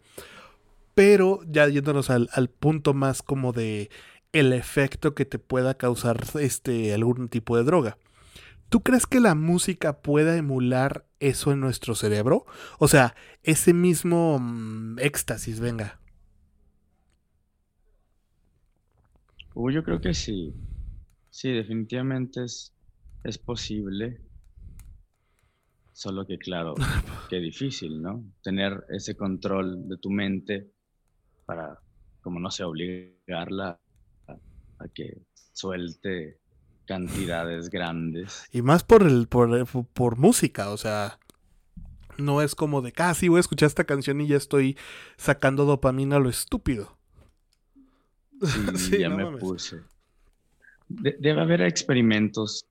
[0.94, 3.90] pero ya yéndonos al, al, punto más como de
[4.32, 7.98] el efecto que te pueda causar este algún tipo de droga.
[8.72, 12.46] ¿Tú crees que la música pueda emular eso en nuestro cerebro?
[12.78, 16.00] O sea, ese mismo mm, éxtasis, venga.
[19.54, 20.54] yo creo que sí.
[21.28, 22.74] Sí, definitivamente es,
[23.24, 24.22] es posible.
[25.92, 26.72] Solo que, claro,
[27.28, 28.24] qué difícil, ¿no?
[28.42, 30.72] Tener ese control de tu mente
[31.44, 31.78] para,
[32.22, 33.78] como no sé, obligarla
[34.28, 36.40] a que suelte
[36.86, 38.46] cantidades grandes.
[38.52, 41.18] Y más por el por, por música, o sea,
[42.18, 44.76] No es como de, ah, sí, voy a escuchar esta canción y ya estoy
[45.16, 46.96] sacando dopamina a lo estúpido.
[48.76, 49.80] Sí, ya me puse.
[50.88, 52.66] debe haber experimentos.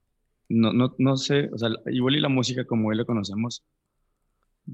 [0.49, 3.63] No, no, no sé, o sea, igual y la música como hoy la conocemos,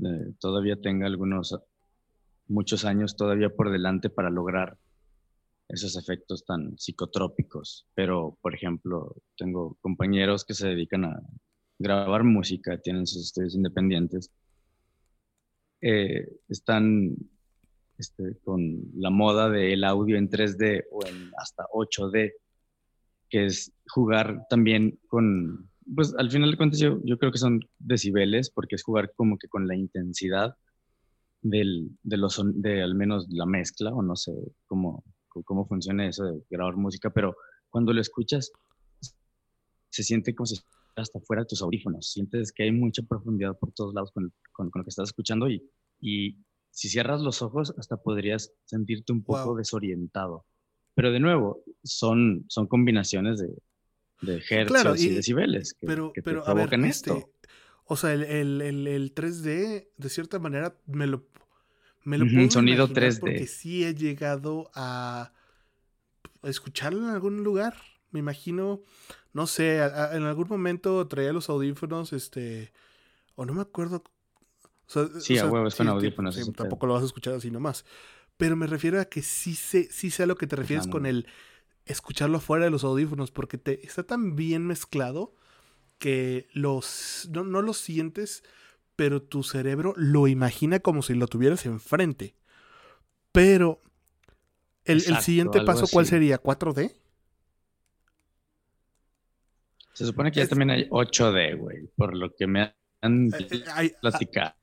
[0.04, 1.56] eh, todavía tenga algunos,
[2.48, 4.78] muchos años todavía por delante para lograr
[5.70, 7.88] esos efectos tan psicotrópicos.
[7.94, 11.22] Pero, por ejemplo, tengo compañeros que se dedican a
[11.80, 14.32] grabar música, tienen sus estudios independientes,
[15.82, 17.16] eh, están
[17.98, 22.34] este, con la moda del audio en 3D o en hasta 8D,
[23.30, 27.60] que es jugar también con, pues al final de cuentas yo, yo creo que son
[27.78, 30.56] decibeles, porque es jugar como que con la intensidad
[31.42, 34.32] del, de, los, de al menos la mezcla, o no sé
[34.66, 35.04] cómo,
[35.44, 37.36] cómo funciona eso de grabar música, pero
[37.70, 38.52] cuando lo escuchas
[39.90, 40.60] se siente como si
[40.96, 44.72] hasta fuera de tus audífonos, sientes que hay mucha profundidad por todos lados con, con,
[44.74, 45.64] lo que estás escuchando y,
[46.00, 46.38] y
[46.72, 50.46] si cierras los ojos, hasta podrías sentirte un poco desorientado.
[50.94, 53.50] Pero de nuevo, son, son combinaciones de,
[54.22, 57.18] de hercios y, decibeles que, pero, que pero, provocan esto.
[57.18, 57.32] Este,
[57.86, 58.24] o sea, el,
[58.62, 61.28] el, el, 3D, de cierta manera, me lo,
[62.08, 63.20] me lo puedo Sonido 3D.
[63.20, 65.34] Porque sí he llegado a
[66.44, 67.76] escucharlo en algún lugar.
[68.12, 68.82] Me imagino,
[69.34, 72.72] no sé, en algún momento traía los audífonos, este,
[73.36, 74.04] o no me acuerdo
[75.20, 76.54] sí, a huevos con audífonos.
[76.54, 77.84] tampoco lo vas a escuchar así nomás.
[78.38, 81.06] Pero me refiero a que sí sé, sí sé a lo que te refieres con
[81.06, 81.28] el
[81.86, 85.36] escucharlo fuera de los audífonos, porque te, está tan bien mezclado
[86.00, 88.44] que los, no, lo sientes,
[88.98, 92.36] pero tu cerebro lo imagina como si lo tuvieras enfrente.
[93.32, 93.82] Pero
[94.84, 96.42] el, siguiente paso, ¿cuál sería?
[96.44, 96.94] ¿4D?
[99.94, 103.48] Se supone que ya también hay 8D, güey, por lo que me han eh,
[103.82, 104.54] eh, platicado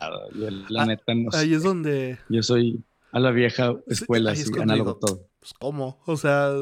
[0.00, 2.18] la ah, neta, no Ahí es donde.
[2.28, 5.28] Yo soy a la vieja escuela, así, análogo todo.
[5.40, 6.00] Pues, ¿cómo?
[6.06, 6.52] O sea.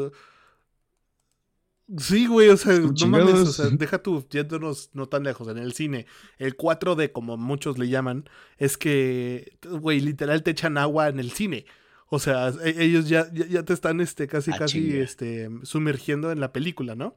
[1.98, 5.58] Sí, güey, o sea, no mames, o sea, deja tú, yéndonos no tan lejos, en
[5.58, 6.06] el cine,
[6.38, 11.30] el 4D, como muchos le llaman, es que, güey, literal te echan agua en el
[11.30, 11.64] cine.
[12.08, 16.40] O sea, e, ellos ya, ya, te están, este, casi, ah, casi, este, sumergiendo en
[16.40, 17.16] la película, ¿no?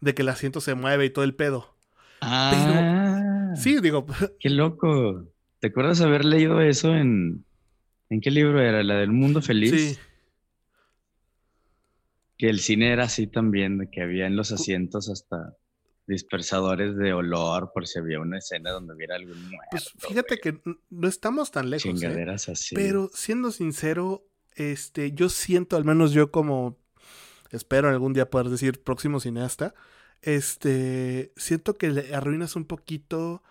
[0.00, 1.76] De que el asiento se mueve y todo el pedo.
[2.20, 3.54] Ah.
[3.56, 4.06] sí, digo.
[4.40, 5.26] Qué loco.
[5.60, 7.44] ¿Te acuerdas haber leído eso en...
[8.10, 8.82] ¿En qué libro era?
[8.82, 9.70] ¿La del mundo feliz?
[9.70, 9.98] Sí.
[12.38, 15.56] Que el cine era así también, de que había en los asientos hasta
[16.06, 19.68] dispersadores de olor por si había una escena donde hubiera algún muerto.
[19.70, 21.84] Pues fíjate que no estamos tan lejos.
[21.84, 21.94] ¿eh?
[21.94, 22.74] Chingaderas así.
[22.74, 26.78] Pero siendo sincero, este, yo siento, al menos yo como
[27.50, 29.74] espero algún día poder decir próximo cineasta,
[30.22, 33.42] este, siento que le arruinas un poquito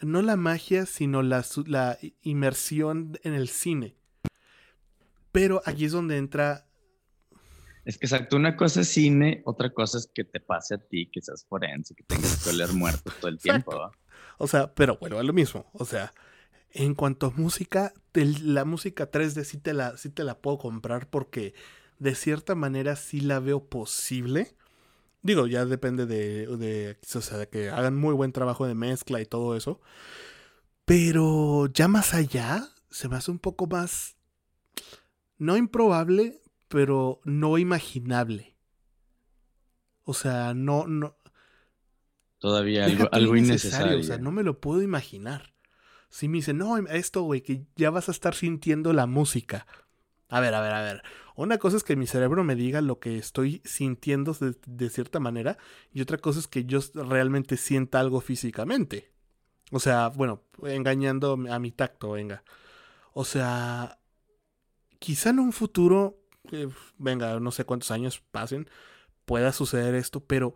[0.00, 3.96] no la magia, sino la, la inmersión en el cine.
[5.32, 6.67] Pero aquí es donde entra
[7.88, 11.10] es que exacto, una cosa es cine, otra cosa es que te pase a ti,
[11.10, 13.90] que seas forense, que tengas que oler muerto todo el tiempo.
[14.36, 15.70] O sea, pero bueno, es lo mismo.
[15.72, 16.12] O sea,
[16.70, 21.08] en cuanto a música, la música 3D sí te, la, sí te la puedo comprar
[21.08, 21.54] porque
[21.98, 24.54] de cierta manera sí la veo posible.
[25.22, 29.18] Digo, ya depende de, de, o sea, de que hagan muy buen trabajo de mezcla
[29.22, 29.80] y todo eso.
[30.84, 34.18] Pero ya más allá, se me hace un poco más,
[35.38, 38.54] no improbable, pero no imaginable.
[40.04, 41.16] O sea, no, no.
[42.38, 43.98] Todavía algo, algo innecesario.
[43.98, 45.54] O sea, no me lo puedo imaginar.
[46.08, 49.66] Si me dicen, no, esto, güey, que ya vas a estar sintiendo la música.
[50.28, 51.02] A ver, a ver, a ver.
[51.36, 55.56] Una cosa es que mi cerebro me diga lo que estoy sintiendo de, cierta manera
[55.92, 59.12] y otra cosa es que yo realmente sienta algo físicamente.
[59.70, 62.42] O sea, bueno, engañando a mi tacto, venga.
[63.12, 64.00] O sea,
[64.98, 66.17] quizá en un futuro,
[66.52, 68.68] eh, venga, no sé cuántos años pasen,
[69.24, 70.54] pueda suceder esto, pero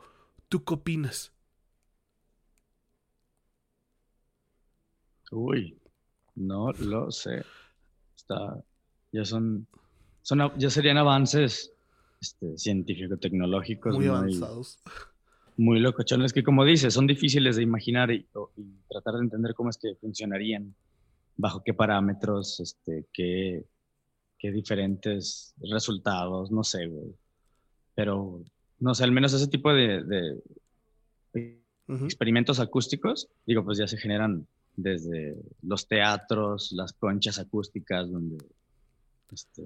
[0.49, 1.33] ¿tú qué opinas?
[5.31, 5.79] Uy,
[6.35, 7.45] no lo sé.
[8.17, 8.63] Está,
[9.13, 9.67] ya son,
[10.23, 11.73] son ya serían avances
[12.21, 13.95] este, científico-tecnológicos.
[13.95, 14.79] Muy avanzados.
[15.57, 18.27] Muy locochones que, como dices, son difíciles de imaginar y,
[18.89, 20.75] tratar de entender cómo es que funcionarían,
[21.37, 23.65] bajo qué parámetros, este, qué,
[24.43, 27.15] qué diferentes resultados, no sé, güey.
[27.95, 28.43] Pero,
[28.81, 30.43] no sé, al menos ese tipo de,
[32.05, 38.45] experimentos acústicos, digo, pues ya se generan desde los teatros, las conchas acústicas, donde
[39.31, 39.63] este,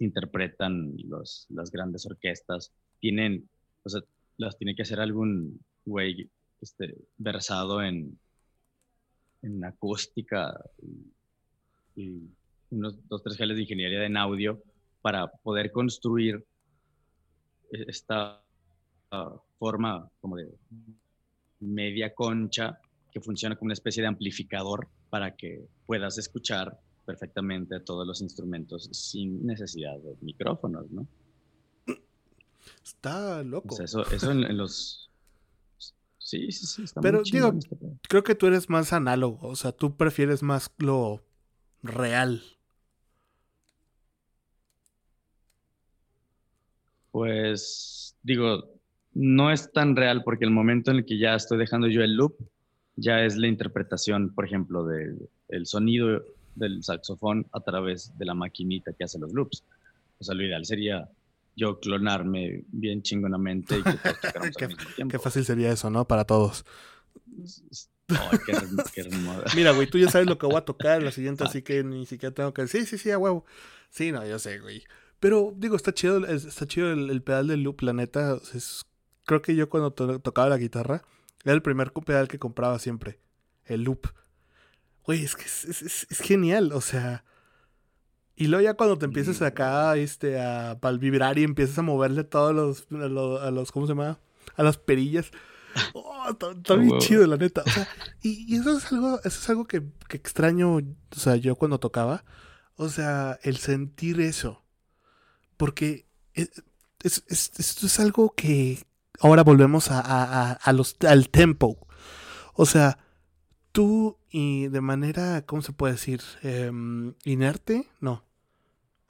[0.00, 3.48] interpretan los, las grandes orquestas, tienen,
[3.84, 4.00] o sea,
[4.36, 6.28] las tiene que hacer algún güey
[6.60, 8.18] este, versado en,
[9.42, 10.60] en acústica
[11.94, 12.28] y,
[12.70, 14.62] unos dos, tres geles de ingeniería en audio
[15.02, 16.44] para poder construir
[17.72, 18.42] e, esta
[19.10, 20.48] ah, forma como de
[21.60, 22.78] media concha
[23.12, 28.88] que funciona como una especie de amplificador para que puedas escuchar perfectamente todos los instrumentos
[28.92, 31.06] sin necesidad de micrófonos, ¿no?
[32.84, 33.82] Está loco.
[33.82, 35.10] eso, eso en, los...
[36.18, 36.82] Sí, sí, sí.
[36.84, 37.76] Está Pero digo, este
[38.08, 41.22] creo que tú eres más análogo, o sea, tú prefieres más lo
[41.82, 42.42] real.
[47.10, 48.70] Pues digo,
[49.12, 52.14] no es tan real porque el momento en el que ya estoy dejando yo el
[52.14, 52.36] loop,
[52.96, 56.22] ya es la interpretación, por ejemplo, del sonido
[56.54, 59.64] del saxofón a través de la maquinita que hace los loops.
[60.18, 61.08] O sea, lo ideal sería
[61.56, 63.90] yo clonarme bien chingonamente y que
[64.96, 66.06] qué, qué fácil sería eso, ¿no?
[66.06, 66.64] Para todos.
[69.54, 71.84] Mira, güey, tú ya sabes lo que voy a tocar en la siguiente, así que
[71.84, 73.44] ni siquiera tengo que decir, sí, sí, sí, a huevo.
[73.90, 74.84] Sí, no, yo sé, güey.
[75.20, 78.38] Pero digo, está chido, está chido el, pedal del loop, la neta.
[78.54, 78.86] Es,
[79.26, 81.02] creo que yo cuando tocaba la guitarra,
[81.44, 83.20] era el primer pedal que compraba siempre.
[83.66, 84.06] El loop.
[85.04, 87.24] Güey, es que es, genial, o sea.
[88.34, 92.54] Y luego ya cuando te empiezas acá este, a, vibrar y empiezas a moverle todos
[92.54, 94.18] los, a los, ¿cómo se llama?
[94.56, 95.30] A las perillas.
[95.94, 97.62] Oh, está, bien chido, la neta.
[97.64, 97.88] O sea,
[98.22, 102.24] y, eso es algo, eso es algo que, que, extraño, o sea, yo cuando tocaba.
[102.74, 104.59] O sea, el sentir eso.
[105.60, 106.62] Porque es,
[107.02, 108.82] esto es algo que
[109.20, 111.86] ahora volvemos a, a, a los, al tempo.
[112.54, 112.96] O sea,
[113.70, 116.22] tú y de manera, ¿cómo se puede decir?
[116.40, 118.24] Em, inerte, no.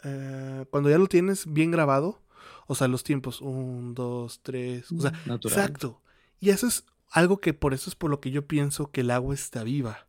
[0.03, 2.21] Eh, cuando ya lo tienes bien grabado,
[2.67, 6.03] o sea, los tiempos, un, dos, tres, o sea, exacto.
[6.41, 9.13] Y eso es algo que por eso es por lo que yo pienso que el
[9.13, 10.09] agua está viva.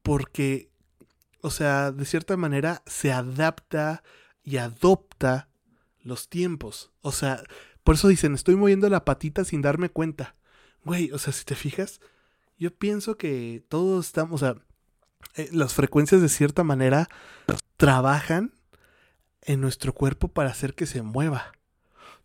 [0.00, 0.70] Porque,
[1.42, 4.02] o sea, de cierta manera se adapta
[4.42, 5.50] y adopta
[6.02, 6.90] los tiempos.
[7.00, 7.42] O sea,
[7.84, 10.36] por eso dicen, estoy moviendo la patita sin darme cuenta.
[10.84, 12.00] Güey, o sea, si te fijas,
[12.58, 14.62] yo pienso que todos estamos, o sea,
[15.34, 17.08] eh, las frecuencias de cierta manera
[17.76, 18.52] trabajan
[19.42, 21.52] en nuestro cuerpo para hacer que se mueva.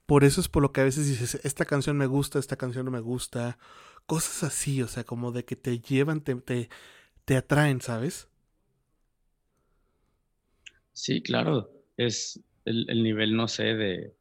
[0.06, 2.86] Por eso es por lo que a veces dices, esta canción me gusta, esta canción
[2.86, 3.58] no me gusta.
[4.06, 6.36] Cosas así, o sea, como de que te llevan, te,
[7.26, 8.28] te, atraen, ¿sabes?
[10.92, 11.72] Sí, claro.
[11.96, 14.16] Es el, nivel, no sé, de,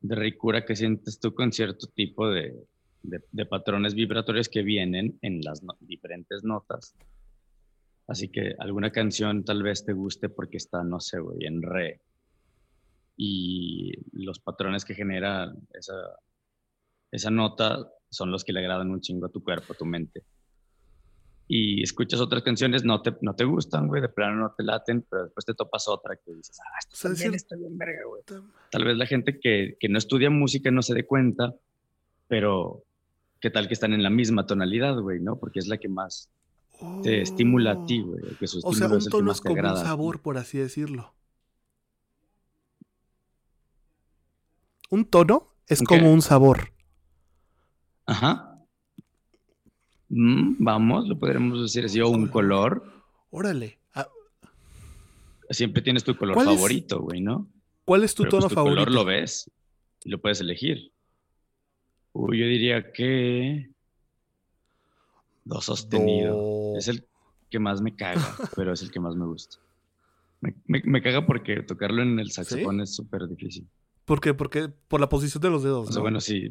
[0.00, 2.54] de ricura que sientes tú con cierto tipo de,
[3.02, 6.94] de, patrones vibratorios que vienen en las diferentes notas.
[8.06, 12.00] Así que alguna canción tal vez te guste porque está, no sé, güey, en re.
[13.16, 15.94] Y los patrones que genera esa,
[17.10, 20.24] esa nota son los que le agradan un chingo a tu cuerpo, a tu mente.
[21.48, 25.04] Y escuchas otras canciones, no te, no te gustan, güey, de plano no te laten,
[25.08, 28.22] pero después te topas otra que dices, ah, esto también está bien verga, güey.
[28.70, 31.54] Tal vez la gente que, que no estudia música no se dé cuenta,
[32.28, 32.84] pero
[33.40, 35.36] ¿qué tal que están en la misma tonalidad, güey, no?
[35.36, 36.30] Porque es la que más
[37.02, 38.06] te estimula a ti, oh.
[38.06, 38.22] güey.
[38.64, 41.14] o sea, un tono es como un sabor, por así decirlo.
[44.90, 46.72] Un tono es como un sabor.
[48.06, 48.51] Ajá.
[50.14, 52.84] Mm, vamos, lo podríamos decir así, o un color.
[53.30, 53.78] Órale.
[53.94, 54.06] Ah.
[55.48, 57.48] Siempre tienes tu color favorito, güey, ¿no?
[57.86, 58.84] ¿Cuál es tu tono pues, tu favorito?
[58.84, 59.50] color lo ves
[60.04, 60.92] y lo puedes elegir.
[62.12, 63.70] Uy, yo diría que.
[65.44, 66.76] Do sostenido.
[66.76, 67.06] Es el
[67.48, 69.56] que más me caga, pero es el que más me gusta.
[70.66, 73.66] Me, caga porque tocarlo en el saxofón es súper difícil.
[74.04, 74.34] ¿Por qué?
[74.34, 75.88] Porque por la posición de los dedos.
[75.88, 76.50] O sea, bueno, sí.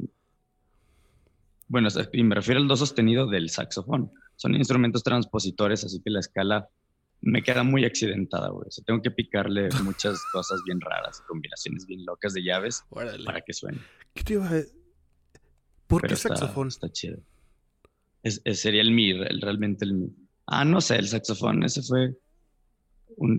[1.72, 4.12] Bueno, y me refiero al do sostenido del saxofón.
[4.36, 6.68] Son instrumentos transpositores, así que la escala
[7.22, 8.68] me queda muy accidentada, güey.
[8.68, 13.40] O sea, tengo que picarle muchas cosas bien raras, combinaciones bien locas de llaves para
[13.40, 13.80] que suene.
[14.14, 14.64] ¿Qué te iba a
[15.88, 16.68] ¿Por qué saxofón?
[16.68, 17.20] Está chido.
[18.22, 20.14] Es, sería el mi, realmente el mi.
[20.48, 22.14] Ah, no sé, el saxofón, ese fue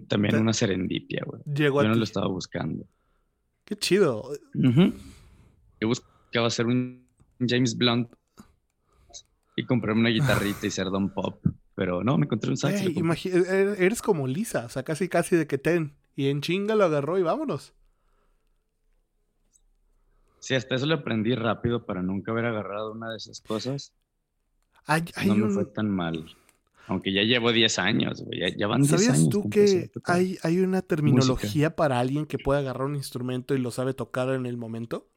[0.09, 1.43] también una serendipia, güey.
[1.45, 2.87] Yo no lo estaba buscando.
[3.66, 4.33] Qué chido.
[4.55, 7.07] Yo buscaba ser un
[7.47, 8.11] James Blunt
[9.57, 11.44] y comprarme una guitarrita y ser Don Pop,
[11.74, 12.80] pero no, me encontré un sax.
[12.82, 12.92] E,
[13.26, 15.96] e, eres como Lisa, o sea, casi casi de que ten.
[16.14, 17.74] Y en chinga lo agarró y vámonos.
[20.40, 23.94] Sí, hasta eso lo aprendí rápido para nunca haber agarrado una de esas cosas.
[25.24, 26.36] no me fue tan mal.
[26.88, 28.40] Aunque ya llevo 10 años, güey.
[28.59, 29.28] Ya, van 10 ¿Sabías años.
[29.30, 33.70] tú que hay, hay una terminología para alguien que puede agarrar un instrumento y lo
[33.70, 35.12] sabe tocar en el momento?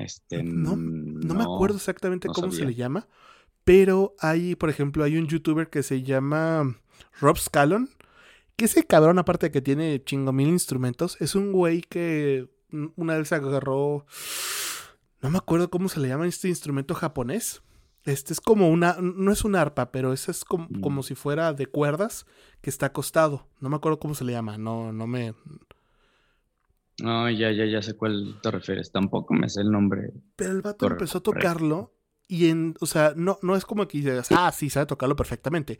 [0.00, 3.06] Este, no, no, me acuerdo exactamente cómo se le llama,
[3.64, 6.76] Pero hay, por ejemplo, hay un youtuber que se llama
[7.20, 7.88] Rob Scallon.
[8.56, 12.48] Que ese cabrón, aparte de que tiene chingo mil instrumentos, es un güey que
[12.96, 14.06] una vez agarró.
[15.22, 17.62] No me acuerdo cómo se le llama este instrumento japonés.
[18.04, 18.96] Este es como una.
[19.00, 20.80] No es un arpa, pero ese es como, Mm.
[20.80, 22.26] como si fuera de cuerdas
[22.62, 23.46] que está acostado.
[23.60, 24.56] No me acuerdo cómo se le llama.
[24.56, 25.34] No, no me.
[27.02, 28.92] No, ya, ya, ya sé cuál te refieres.
[28.92, 30.12] Tampoco me sé el nombre.
[30.36, 31.48] Pero el vato Correcto, empezó a correcto.
[31.48, 31.94] tocarlo
[32.28, 35.78] y en, o sea, no, no es como que digas, ah, sí, sabe tocarlo perfectamente,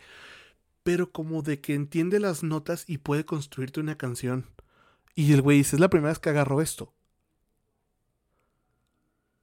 [0.83, 4.47] pero como de que entiende las notas y puede construirte una canción.
[5.15, 6.95] Y el güey dice, es la primera vez que agarro esto.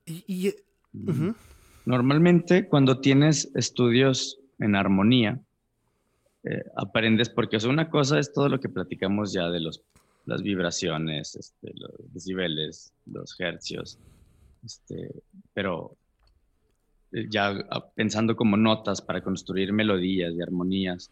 [0.05, 0.53] Y, y,
[0.93, 1.31] Mm.
[1.85, 5.39] Normalmente cuando tienes estudios en armonía,
[6.43, 9.83] eh, aprendes, porque sea, una cosa es todo lo que platicamos ya de los,
[10.27, 13.97] las vibraciones, este, los decibeles, los hercios,
[14.63, 15.23] este,
[15.53, 15.97] pero
[17.11, 17.65] eh, ya
[17.95, 21.11] pensando como notas para construir melodías y armonías,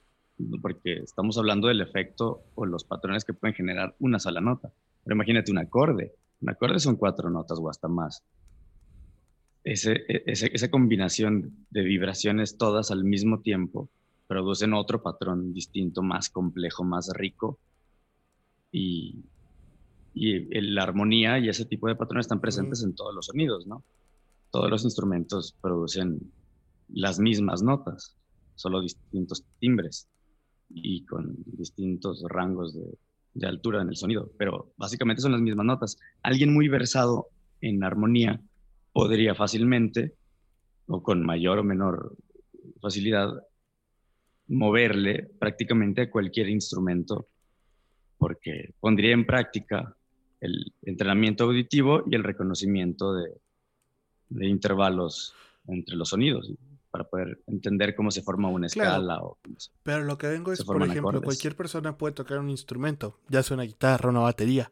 [0.61, 4.71] porque estamos hablando del efecto o los patrones que pueden generar una sola nota.
[5.03, 6.13] Pero imagínate un acorde.
[6.41, 8.21] Un acorde son cuatro notas o hasta más
[9.65, 13.89] e, esa combinación de vibraciones todas al mismo tiempo
[14.27, 17.59] producen otro patrón distinto, más complejo, más rico.
[18.75, 19.23] Y,
[20.13, 23.67] y el- la armonía y ese tipo de patrones están presentes en todos los sonidos,
[23.67, 23.83] ¿no?
[24.51, 26.33] Todos los instrumentos producen
[26.89, 28.17] las mismas notas,
[28.55, 30.07] solo distintos timbres
[30.69, 32.85] y con distintos rangos de,
[33.33, 35.97] de altura en el sonido, pero básicamente son las mismas notas.
[36.23, 37.29] Alguien muy versado
[37.61, 38.41] en armonía
[38.93, 40.15] podría fácilmente,
[40.87, 42.15] o con mayor o menor
[42.81, 43.29] facilidad,
[44.47, 47.27] moverle prácticamente a cualquier instrumento,
[48.17, 49.95] porque pondría en práctica
[50.41, 53.31] el entrenamiento auditivo y el reconocimiento de,
[54.29, 55.33] de intervalos
[55.67, 56.51] entre los sonidos,
[56.91, 59.01] para poder entender cómo se forma una Claro.
[59.01, 59.37] escala o
[59.83, 61.23] pero lo que vengo es, por ejemplo, acordes.
[61.23, 64.71] cualquier persona puede tocar un instrumento, ya sea una guitarra, una batería,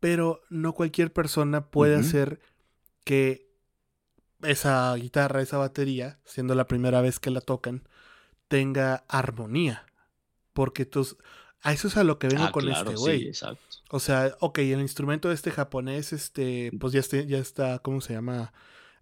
[0.00, 2.40] pero no cualquier persona puede hacer
[3.04, 3.48] que
[4.42, 7.88] esa guitarra, esa batería, siendo la primera vez que la tocan,
[8.48, 9.86] tenga armonía.
[10.52, 11.06] Porque tú,
[11.64, 13.26] a eso es a lo que vengo Ah, con claro, este sí, güey.
[13.28, 13.60] exacto.
[13.90, 18.12] O sea, ok, el instrumento este japonés, este, pues ya, este, ya está, ¿cómo se
[18.14, 18.52] llama?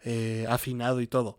[0.04, 1.38] Eh, afinado y todo.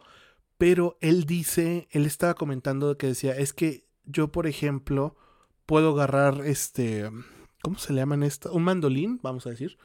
[0.58, 5.16] Pero él dice, él estaba comentando que decía, es que yo, por ejemplo,
[5.66, 7.10] puedo agarrar este,
[7.62, 8.52] ¿cómo se le llaman esto?
[8.54, 9.78] Un mandolín, vamos a decir.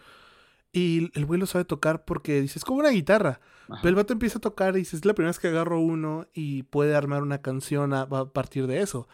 [0.72, 3.41] Y el güey lo sabe tocar porque dice, es como una guitarra.
[3.68, 3.80] Ajá.
[3.82, 6.26] Pero el vato empieza a tocar y dice, es la primera vez que agarro uno
[6.32, 9.09] y puede armar una canción a, a partir de eso.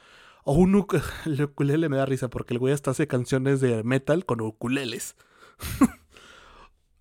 [0.44, 3.82] O un uk- el ukulele me da risa porque el güey hasta hace canciones de
[3.82, 5.16] metal con ukuleles.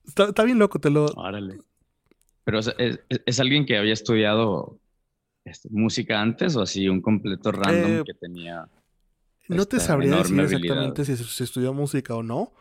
[0.05, 1.05] está, está bien loco, te lo...
[1.15, 1.59] Órale.
[2.45, 4.79] Pero ¿es, es- es alguien que había estudiado
[5.45, 8.67] este, música antes o así un completo random Eh, que tenía.
[9.49, 10.43] No te esta sabría decir habilidad.
[10.43, 12.53] exactamente si, si estudió música o no,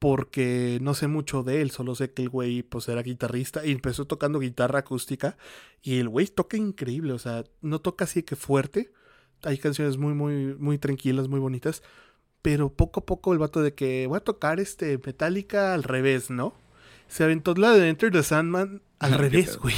[0.00, 3.72] porque no sé mucho de él, solo sé que el güey pues era guitarrista y
[3.72, 5.36] empezó tocando guitarra acústica
[5.82, 8.92] y el güey toca increíble, o sea, no toca así que fuerte,
[9.44, 11.82] hay canciones muy, muy, muy tranquilas, muy bonitas,
[12.42, 16.30] pero poco a poco el vato de que voy a tocar este Metallica al revés,
[16.30, 16.54] ¿no?
[17.08, 19.74] Se aventó la de Enter the Sandman al Qué revés, güey.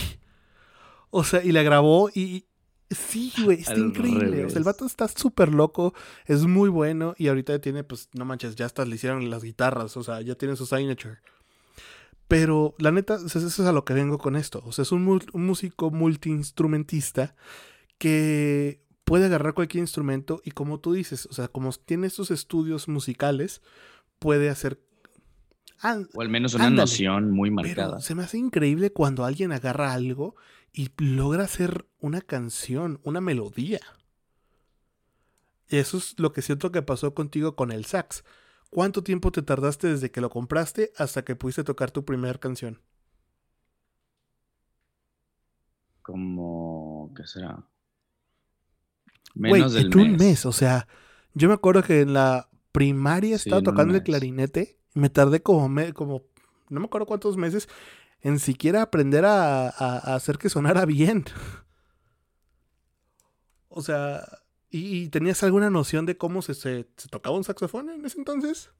[1.10, 2.46] O sea, y la grabó y...
[2.90, 4.44] Sí, güey, está Al increíble.
[4.44, 5.92] O sea, el vato está súper loco,
[6.26, 9.96] es muy bueno y ahorita tiene, pues, no manches, ya hasta le hicieron las guitarras,
[9.96, 11.18] o sea, ya tiene su signature.
[12.28, 14.62] Pero la neta, o sea, eso es a lo que vengo con esto.
[14.64, 17.34] O sea, es un, un músico multiinstrumentista
[17.98, 22.88] que puede agarrar cualquier instrumento y como tú dices, o sea, como tiene estos estudios
[22.88, 23.62] musicales,
[24.18, 24.80] puede hacer...
[25.82, 26.82] Ah, O al menos una Ándale.
[26.82, 28.00] noción muy pero marcada.
[28.00, 30.36] se me hace increíble cuando alguien agarra algo
[30.72, 33.80] y logra hacer una canción, una melodía.
[35.68, 38.24] Y eso es lo que siento que pasó contigo con el sax.
[38.70, 42.82] ¿Cuánto tiempo te tardaste desde que lo compraste hasta que pudiste tocar tu primera canción?
[46.02, 47.62] Como, ¿qué será?
[49.36, 50.20] Menos del en un mes.
[50.20, 50.46] mes.
[50.46, 50.88] O sea,
[51.34, 54.04] yo me acuerdo que en la primaria estaba tocando el mes.
[54.04, 56.22] clarinete y me tardé como, me- como,
[56.68, 57.68] no me acuerdo cuántos meses
[58.22, 61.24] en siquiera aprender a, a- a hacer que sonara bien.
[63.68, 64.22] O sea,
[64.70, 68.18] ¿y, y tenías alguna noción de cómo se, se- se tocaba un saxofón en ese
[68.18, 68.70] entonces?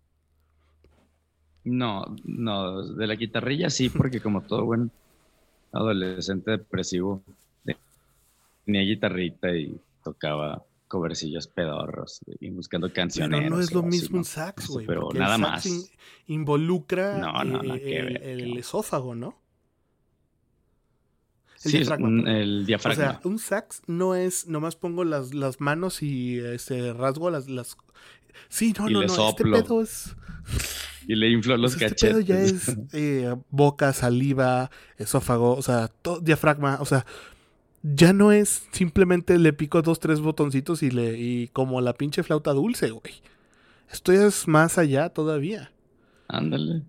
[1.64, 4.90] No, no, de la guitarrilla sí, porque como todo buen
[5.72, 7.22] adolescente depresivo,
[8.64, 13.40] tenía guitarrita y tocaba covercillos pedorros y buscando canciones.
[13.40, 14.86] Pero no es lo mismo un sax, güey.
[14.86, 15.66] Pero nada el sax más.
[15.66, 15.82] in-
[16.28, 19.42] involucra No, no, eh, el, esófago, ¿no?
[21.64, 23.04] El Sí, diafragma, un- el O diafragma.
[23.04, 27.76] sea, un sax no es, nomás pongo las, las manos y este rasgo las, las...
[28.48, 29.56] Sí, no, Y no, no, soplo.
[29.56, 30.14] este pedo es...
[31.08, 32.66] y le infló los pues, este pedo cachetes.
[32.66, 37.04] ya es eh, boca, saliva, esófago, o sea, todo, diafragma, o sea,
[37.94, 42.22] ya no es simplemente le pico dos, tres botoncitos y le, y como la pinche
[42.22, 43.14] flauta dulce, güey.
[43.90, 45.70] Esto ya es más allá todavía.
[46.28, 46.82] Ándale.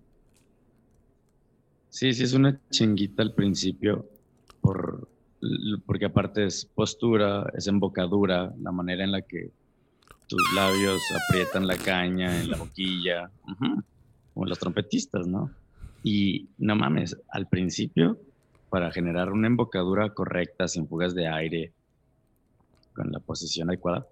[1.90, 4.08] Sí, sí, es una chinguita al principio,
[4.60, 5.08] por,
[5.86, 9.50] porque aparte es postura, es embocadura, la manera en la que
[10.26, 13.30] tus labios aprietan la caña en la boquilla,
[14.34, 15.50] como los trompetistas, ¿no?
[16.02, 18.18] Y no mames, al principio,
[18.70, 21.72] para generar una embocadura correcta, sin fugas de aire,
[22.94, 24.06] con la posición adecuada,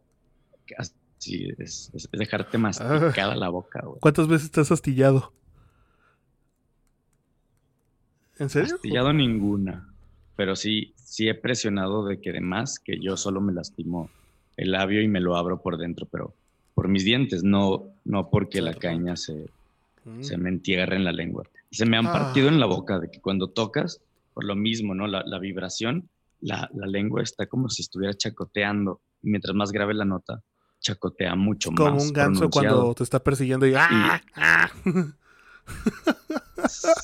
[0.79, 3.99] así es, es- dejarte masticada la boca, güey.
[4.01, 5.33] ¿Cuántas veces has astillado?
[8.39, 8.75] ¿En serio?
[8.75, 9.89] Astillado ninguna,
[10.37, 14.11] pero sí, sí he presionado de que de más que yo solo me lastimo
[14.57, 16.35] el labio y me lo abro por dentro, pero
[16.75, 19.47] por mis dientes, no, no porque la caña se,
[20.05, 20.23] Mm.
[20.23, 21.43] se me entierre en la lengua.
[21.73, 22.13] Se me han Ah.
[22.13, 24.01] partido en la boca de que cuando tocas,
[24.37, 25.07] por lo mismo, ¿no?
[25.07, 26.11] La, la vibración,
[26.43, 29.01] la, la lengua está como si estuviera chacoteando.
[29.23, 30.43] Y mientras más grave la nota,
[30.79, 32.05] chacotea mucho Como más.
[32.05, 33.73] un ganso cuando te está persiguiendo y...
[33.75, 34.21] ¡ah!
[34.35, 34.71] ¡ah!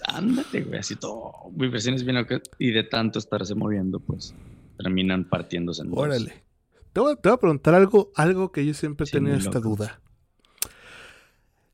[0.09, 1.33] Ándate, güey, así todo.
[1.53, 2.27] Vibraciones bien.
[2.59, 4.35] Y de tanto estarse moviendo, pues
[4.77, 5.99] terminan partiéndose en dos.
[5.99, 6.45] Órale.
[6.93, 9.37] Te voy, a- te voy a preguntar algo, algo que yo siempre he Sí, tenido
[9.37, 9.71] esta loco.
[9.71, 10.01] duda.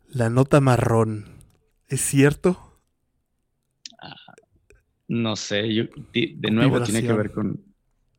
[0.09, 1.25] La nota marrón,
[1.89, 2.68] ¿es cierto?
[5.09, 7.61] No sé, yo, de nuevo tiene que ver con,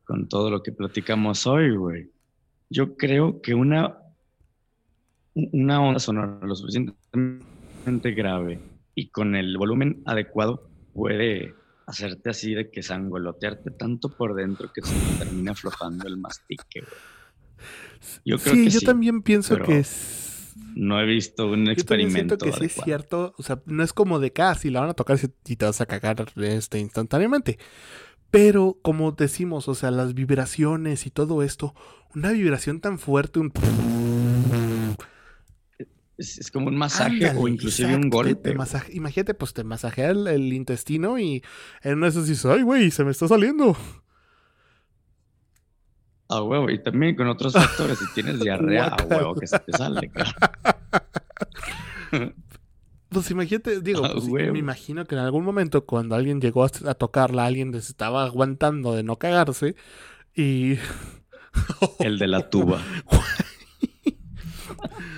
[0.04, 2.10] con todo lo que platicamos hoy, güey.
[2.68, 3.96] Yo creo que una,
[5.34, 8.60] una onda sonora lo suficientemente grave
[8.94, 11.54] y con el volumen adecuado puede
[11.86, 16.80] hacerte así de que sangolotearte tanto por dentro que se te termina aflojando el mastique,
[16.80, 16.92] güey.
[18.24, 20.29] Yo creo sí, que yo sí, también pienso pero que es...
[20.74, 23.34] No he visto un Yo experimento siento que sí es cierto.
[23.38, 25.64] O sea, no es como de que, ah, si la van a tocar y te
[25.64, 27.58] vas a cagar este, instantáneamente.
[28.30, 31.74] Pero, como decimos, o sea, las vibraciones y todo esto,
[32.14, 33.52] una vibración tan fuerte, un...
[36.16, 38.34] Es, es como un masaje Ándale, o inclusive un exacto, golpe.
[38.34, 38.58] te güey.
[38.58, 41.42] masaje- imagínate, pues te masajea el, el intestino y
[41.82, 43.74] en una de esas dices, ay, güey, se me está saliendo.
[46.30, 47.98] A huevo, y también con otros factores.
[47.98, 50.10] Si tienes diarrea, a huevo que se te sale.
[53.10, 56.70] Pues imagínate, digo, Ah, pues, me imagino que en algún momento cuando alguien llegó a,
[56.86, 59.74] a tocarla, alguien les estaba aguantando de no cagarse
[60.32, 60.78] y
[61.98, 62.80] El de la tuba.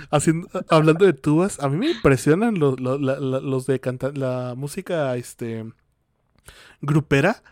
[0.09, 5.15] haciendo, hablando de tubas, a mí me impresionan los, los, los de cantar la música
[5.15, 5.71] este
[6.81, 7.43] grupera.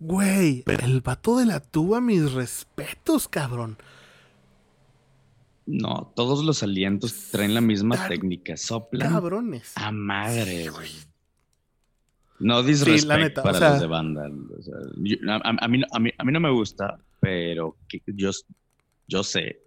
[0.00, 3.76] Güey, el vato de la tuba, mis respetos, cabrón.
[5.66, 8.56] No, todos los alientos traen la misma técnica.
[8.56, 9.72] Soplan Cabrones.
[9.76, 10.90] a madre, güey.
[12.40, 14.28] No la disrespect o para sea- los de banda.
[14.58, 18.00] o sea, yo- a, mí, no- a, mí, a mí no me gusta, pero que
[18.06, 18.30] yo,
[19.06, 19.60] yo sé.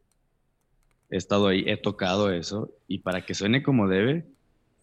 [1.11, 2.71] He estado ahí, he tocado eso.
[2.87, 4.25] Y para que suene como debe,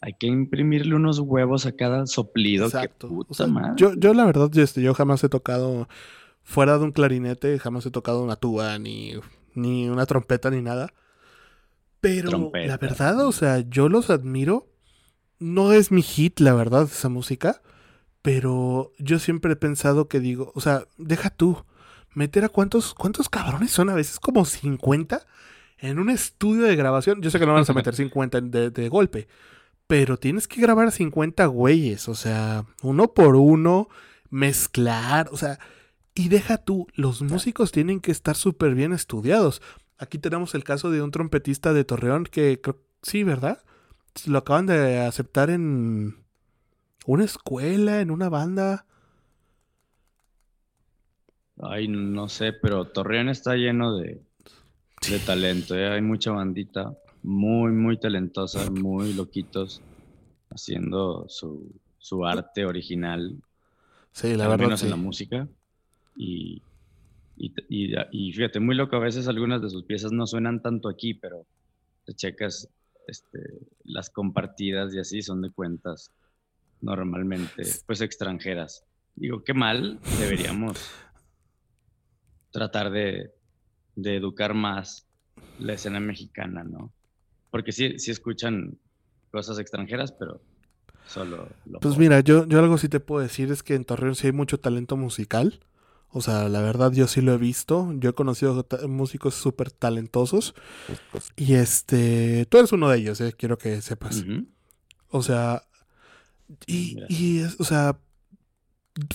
[0.01, 2.67] hay que imprimirle unos huevos a cada soplido.
[2.67, 3.09] Exacto.
[3.09, 3.73] Que puta O sea, madre.
[3.77, 5.89] yo, yo la verdad, yo, este, yo jamás he tocado
[6.43, 9.15] fuera de un clarinete, jamás he tocado una tuba, ni,
[9.55, 10.93] ni una trompeta, ni nada.
[12.01, 12.67] Pero Trompeta.
[12.67, 14.67] la verdad, o sea, yo los admiro.
[15.39, 17.63] No es mi hit, la verdad, esa música.
[18.23, 21.65] Pero yo siempre he pensado que digo, o sea, deja tú.
[22.13, 25.25] Meter a cuántos, cuántos cabrones son a veces, como 50
[25.79, 27.23] en un estudio de grabación.
[27.23, 29.29] Yo sé que no van a meter 50 de, de golpe.
[29.91, 33.88] Pero tienes que grabar a 50 güeyes, o sea, uno por uno,
[34.30, 35.59] mezclar, o sea,
[36.14, 39.61] y deja tú, los músicos tienen que estar súper bien estudiados.
[39.99, 43.64] Aquí tenemos el caso de un trompetista de Torreón que creo, sí, ¿verdad?
[44.26, 46.18] Lo acaban de aceptar en
[47.05, 48.86] una escuela, en una banda.
[51.61, 54.22] Ay, no sé, pero Torreón está lleno de,
[55.09, 55.74] de talento.
[55.74, 55.88] ¿eh?
[55.88, 59.81] Hay mucha bandita muy, muy talentosa, muy loquitos,
[60.51, 63.37] haciendo su, su arte original,
[64.12, 64.64] Sí, la al verdad.
[64.64, 64.87] menos sí.
[64.87, 65.49] en la música.
[66.16, 66.61] Y,
[67.37, 70.89] y, y- y fíjate, muy loco, a veces algunas de sus piezas no suenan tanto
[70.89, 71.47] aquí, pero
[72.05, 72.68] te checas
[73.07, 73.39] este,
[73.85, 76.11] las compartidas y así son de cuentas
[76.81, 78.85] normalmente, pues extranjeras.
[79.14, 80.79] Digo, qué mal, deberíamos
[82.51, 83.33] tratar de,
[83.95, 85.07] de educar más
[85.59, 86.93] la escena mexicana, ¿no?
[87.51, 88.79] Porque sí, sí escuchan
[89.31, 90.41] cosas extranjeras, pero
[91.07, 94.15] solo lo Pues mira, yo, yo algo sí te puedo decir es que en Torreón
[94.15, 95.61] sí hay mucho talento musical.
[96.13, 97.93] O sea, la verdad yo sí lo he visto.
[97.99, 100.55] Yo he conocido músicos súper talentosos.
[101.37, 104.25] Y este, tú eres uno de ellos, eh, quiero que sepas.
[105.09, 105.63] O sea,
[106.67, 107.99] y, y es- o sea,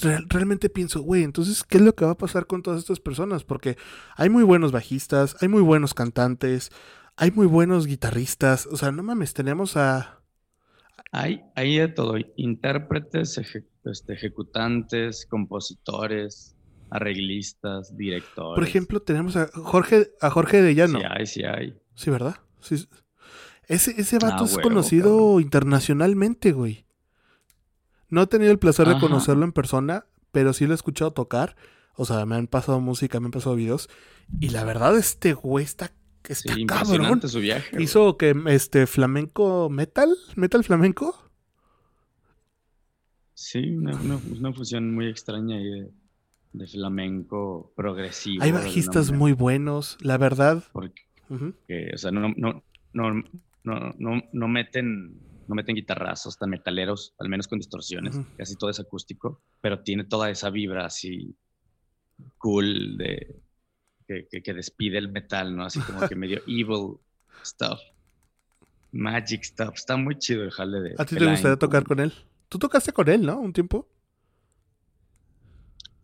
[0.02, 3.00] real- realmente pienso, güey, entonces, ¿qué es lo que va a pasar con todas estas
[3.00, 3.44] personas?
[3.44, 3.78] Porque
[4.16, 6.72] hay muy buenos bajistas, hay muy buenos cantantes,
[7.18, 8.66] hay muy buenos guitarristas.
[8.68, 10.22] O sea, no mames, tenemos a...
[11.12, 16.56] Hay, hay de todo, intérpretes, eje- este, ejecutantes, compositores,
[16.90, 18.56] arreglistas, directores.
[18.56, 21.00] Por ejemplo, tenemos a Jorge, a Jorge de Llano.
[21.00, 21.78] Sí hay, sí hay.
[21.94, 22.36] Sí, ¿verdad?
[22.60, 22.88] Sí.
[23.68, 25.42] Ese, ese vato Ah, es huevo, conocido cabrón.
[25.42, 26.86] internacionalmente, güey.
[28.10, 31.56] No he tenido el placer de conocerlo en persona, pero sí lo he escuchado tocar.
[31.96, 33.90] O sea, me han pasado música, me han pasado videos.
[34.40, 35.92] Y la verdad, este güey está,
[36.34, 36.62] Sí, está cabrón.
[36.96, 37.82] impresionante su viaje.
[37.84, 41.16] Hizo que este flamenco metal, metal flamenco.
[43.34, 45.92] Sí, una, una- una fusión muy extraña ahí de,
[46.54, 48.44] de flamenco progresivo.
[48.44, 50.64] Hay bajistas muy buenos, la verdad.
[50.72, 51.02] Porque,
[51.94, 52.64] o sea, no, no,
[52.94, 53.14] no,
[53.64, 58.16] no, no, no meten, no meten guitarrazos tan metaleros, al menos con distorsiones.
[58.16, 58.26] Ujú.
[58.38, 61.36] Casi todo es acústico, pero tiene toda esa vibra así
[62.38, 63.42] cool de
[64.08, 65.66] que, que, que despide el metal, ¿no?
[65.66, 66.98] Así como que medio evil
[67.44, 67.80] stuff.
[68.92, 69.74] Magic stuff.
[69.76, 70.96] Está muy chido el jale de.
[70.98, 72.14] ¿A ti te gustaría tocar con él?
[72.50, 73.40] Tú tocaste con él, ¿no?
[73.40, 73.88] Un tiempo.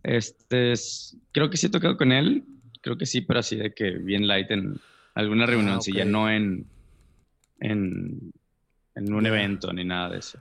[0.04, 2.44] Este, es- creo que sí he tocado con él,
[2.82, 4.80] creo que sí, pero así de que bien light en
[5.14, 6.10] alguna Ah, reunioncilla, ok.
[6.10, 6.66] no en,
[7.60, 8.34] en,
[8.96, 10.40] en un evento ni nada de eso.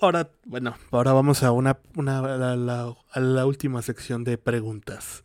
[0.00, 5.22] Ahora, bueno, ahora vamos a una, una a la, a la última sección de preguntas.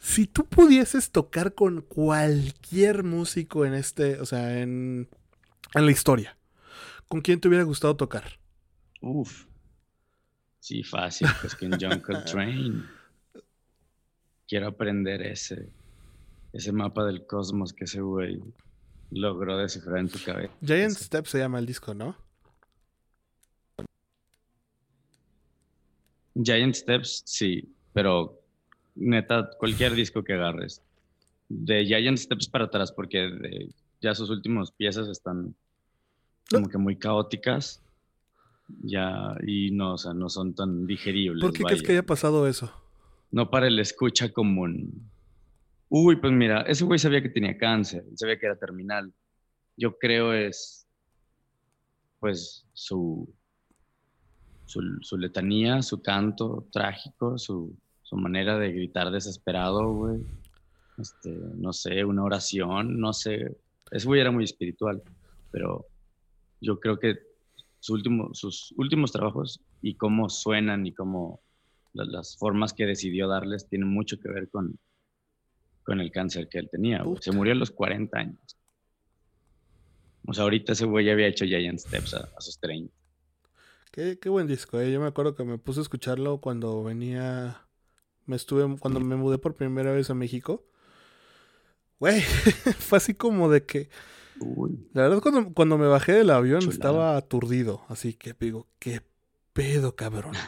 [0.00, 5.10] Si tú pudieses tocar con cualquier músico en este, o sea, en,
[5.74, 6.38] en la historia,
[7.06, 8.40] ¿con quién te hubiera gustado tocar?
[9.02, 9.44] Uf.
[10.58, 12.82] Sí, fácil, pues con John Coltrane.
[14.48, 15.70] Quiero aprender ese,
[16.54, 18.40] ese mapa del cosmos que ese güey
[19.10, 20.52] logró descifrar en tu cabeza.
[20.64, 22.16] Giant Step se llama el disco, ¿no?
[26.42, 28.39] Giant Steps, sí, pero
[29.00, 30.82] neta, cualquier disco que agarres.
[31.48, 33.70] De Giant Steps para atrás, porque de-
[34.00, 35.54] ya sus últimas piezas están
[36.50, 37.82] como que muy caóticas.
[38.82, 41.42] Ya, y no, o sea, no son tan digeribles.
[41.42, 41.86] ¿Por qué crees vaya.
[41.86, 42.72] que haya pasado eso?
[43.32, 45.10] No para el escucha común.
[45.88, 49.12] Uy, pues mira, ese güey sabía que tenía cáncer, sabía que era terminal.
[49.76, 50.86] Yo creo es,
[52.20, 53.28] pues, su,
[54.66, 57.76] su, su letanía, su canto trágico, su,
[58.10, 60.20] su manera de gritar desesperado, güey.
[60.98, 63.56] Este, no sé, una oración, no sé.
[63.92, 65.00] Ese güey era muy espiritual,
[65.52, 65.86] pero
[66.60, 67.14] yo creo que
[67.78, 71.40] su último, sus últimos trabajos y cómo suenan y cómo
[71.92, 74.76] la- las formas que decidió darles tienen mucho que ver con,
[75.84, 77.04] con el cáncer que él tenía.
[77.04, 77.22] güey.
[77.22, 78.56] Se murió a los 40 años.
[80.26, 82.92] O sea, ahorita ese güey ya había hecho Giant Steps a, a sus 30.
[83.92, 84.92] Qué, qué buen disco, ¿eh?
[84.92, 87.66] Yo me acuerdo que me puse a escucharlo cuando venía.
[88.30, 88.78] Me estuve.
[88.78, 90.64] Cuando me mudé por primera vez a México.
[91.98, 92.20] Güey,
[92.78, 93.88] fue así como de que.
[94.38, 96.74] Uy, La verdad, cuando, cuando me bajé del avión Chulada.
[96.74, 97.82] estaba aturdido.
[97.88, 99.02] Así que digo, qué
[99.52, 100.34] pedo, cabrón.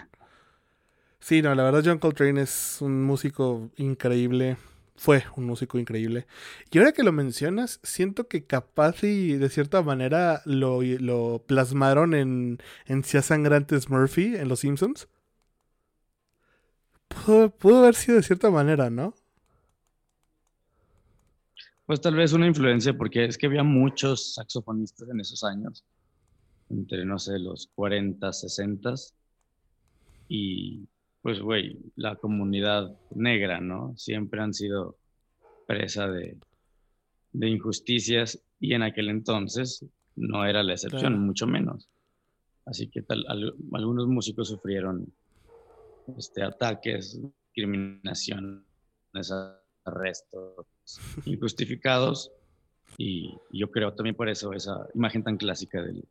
[1.18, 4.56] Sí, no, la verdad, John Coltrane es un músico increíble.
[4.96, 6.26] Fue un músico increíble.
[6.72, 12.14] Y ahora que lo mencionas, siento que capaz y de cierta manera lo, lo plasmaron
[12.14, 15.06] en, en Cia Sangrantes Murphy en Los Simpsons.
[17.14, 19.14] Pudo, pudo haber sido de cierta manera, ¿no?
[21.86, 25.84] Pues tal vez una influencia, porque es que había muchos saxofonistas en esos años,
[26.70, 28.94] entre, no sé, los 40, 60.
[30.28, 30.88] Y
[31.20, 33.94] pues, güey, la comunidad negra, ¿no?
[33.96, 34.96] Siempre han sido
[35.66, 36.38] presa de,
[37.32, 39.84] de injusticias y en aquel entonces
[40.16, 41.18] no era la excepción, Claro.
[41.18, 41.88] mucho menos.
[42.64, 45.12] Así que tal, al- algunos músicos sufrieron
[46.18, 47.20] este, ataques,
[47.54, 48.64] discriminación,
[49.84, 50.66] arrestos
[51.24, 52.30] injustificados.
[52.98, 56.04] Y yo creo también por eso esa imagen tan clásica del,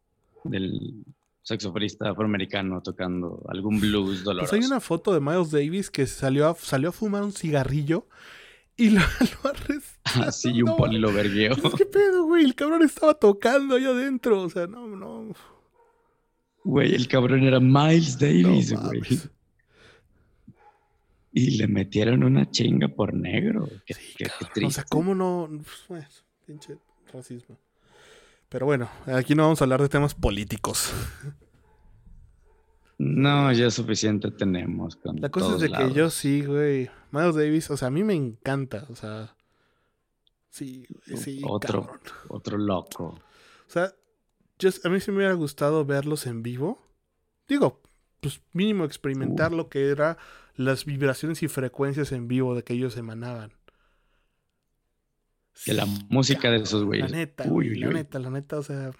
[0.44, 1.06] del
[1.44, 4.52] saxofonista afroamericano tocando algún blues doloroso.
[4.52, 8.08] Pues hay una foto de Miles Davis que salió a, salió a fumar un cigarrillo
[8.78, 9.02] y lo,
[9.44, 10.28] lo arrestaron.
[10.28, 11.56] Así y un No, poli lo vergueó.
[11.78, 12.44] Que pedo, güey.
[12.44, 14.42] El cabrón estaba tocando ahí adentro.
[14.42, 15.34] O sea, no, no.
[16.64, 19.02] Güey, el cabrón era Miles no Davis, güey.
[21.34, 23.68] Y le metieron una chinga por negro.
[23.86, 24.50] Qué, Sí, qué- qué cabrón.
[24.54, 24.66] triste.
[24.68, 25.50] O sea, ¿cómo no?
[25.88, 26.78] Pues, pinche
[27.14, 27.58] racismo.
[28.50, 30.92] Pero bueno, aquí no vamos a hablar de temas políticos.
[32.98, 34.96] No, ya suficiente tenemos.
[34.98, 36.90] Con La cosa es de que yo sí, güey.
[37.12, 39.36] Miles Davis, o sea, a mí me encanta, o sea.
[40.50, 41.42] Sí, sí.
[41.48, 41.90] Otro,
[42.28, 43.06] otro loco.
[43.68, 43.86] O sea,
[44.84, 46.86] a mí sí me hubiera gustado verlos en vivo.
[47.48, 47.82] Digo,
[48.22, 50.18] pues mínimo experimentar lo que era
[50.56, 53.52] las vibraciones y frecuencias en vivo de que ellos emanaban.
[55.66, 57.12] De la música de esos güeyes.
[57.12, 58.92] La neta, la neta, la neta, o sea.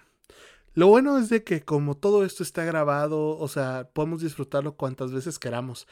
[0.74, 5.12] Lo bueno es de que como todo esto está grabado, o sea, podemos disfrutarlo cuantas
[5.12, 5.86] veces queramos.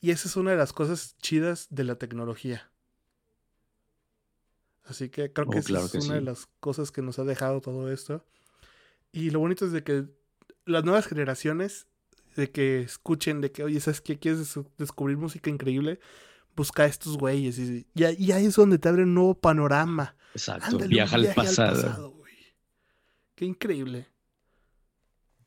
[0.00, 2.70] Y esa es una de las cosas chidas de la tecnología.
[4.84, 7.60] Así que creo que oh, esa es una de las cosas que nos ha dejado
[7.60, 8.24] todo esto.
[9.12, 10.06] Y lo bonito es de que
[10.64, 11.86] las nuevas generaciones,
[12.36, 14.18] de que escuchen, de que, oye, ¿sabes qué?
[14.18, 16.00] ¿Quieres descubrir música increíble?
[16.56, 17.58] Busca a estos güeyes.
[17.58, 20.16] Y, y, ahí es donde te abre un nuevo panorama.
[20.34, 22.14] Exacto, viaja al pasado.
[23.34, 24.08] Qué increíble.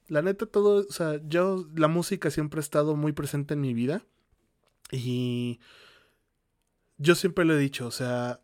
[0.07, 3.73] La neta, todo, o sea, yo, la música siempre ha estado muy presente en mi
[3.73, 4.05] vida.
[4.91, 5.59] Y
[6.97, 8.41] yo siempre lo he dicho, o sea,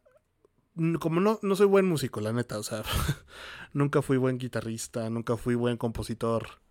[0.99, 2.83] como no, no soy buen músico, la neta, o sea,
[3.73, 6.61] nunca fui buen guitarrista, nunca fui buen compositor.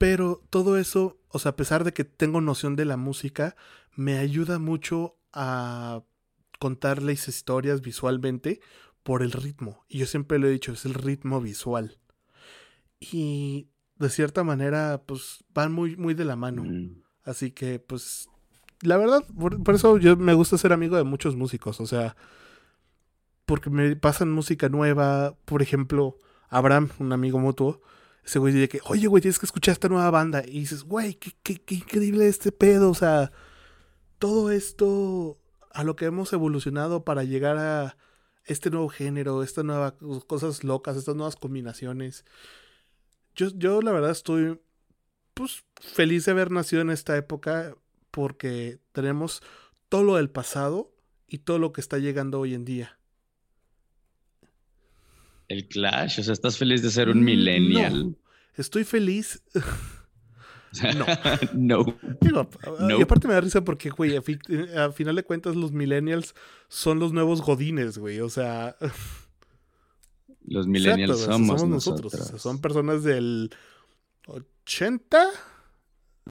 [0.00, 3.54] Pero todo eso, o sea, a pesar de que tengo noción de la música,
[3.94, 6.04] me ayuda mucho a
[6.58, 8.62] contarles historias visualmente
[9.02, 9.84] por el ritmo.
[9.90, 11.98] Y yo siempre lo he dicho, es el ritmo visual.
[12.98, 16.64] Y de cierta manera, pues van muy, muy de la mano.
[16.64, 17.02] Mm.
[17.24, 18.30] Así que, pues,
[18.80, 21.78] la verdad, por, eso yo me gusta ser amigo de muchos músicos.
[21.78, 22.16] O sea,
[23.44, 25.36] porque me pasan música nueva.
[25.44, 26.16] Por ejemplo,
[26.48, 27.82] Abraham, un amigo mutuo,
[28.24, 30.42] ese güey dice que, oye, güey, tienes que escuchar esta nueva banda.
[30.46, 32.90] Y dices, güey, qué, qué, qué increíble este pedo.
[32.90, 33.32] O sea,
[34.18, 35.38] todo esto
[35.72, 37.96] a lo que hemos evolucionado para llegar a
[38.44, 39.94] este nuevo género, estas nuevas
[40.26, 42.24] cosas locas, estas nuevas combinaciones.
[43.34, 44.60] Yo, yo la verdad estoy
[45.34, 47.74] pues feliz de haber nacido en esta época
[48.10, 49.42] porque tenemos
[49.88, 50.92] todo lo del pasado
[51.26, 52.99] y todo lo que está llegando hoy en día.
[55.50, 58.16] El Clash, o sea, ¿estás feliz de ser un mm, millennial?
[58.54, 59.42] Estoy feliz.
[61.54, 61.84] no.
[62.22, 62.48] no.
[62.96, 66.36] Y aparte me da risa porque, güey, a, final de cuentas los millennials
[66.68, 68.20] son los nuevos godines, güey.
[68.20, 68.76] O sea...
[70.44, 72.12] Los millennials somos, nosotros.
[72.36, 73.50] son personas del
[74.28, 75.26] 80...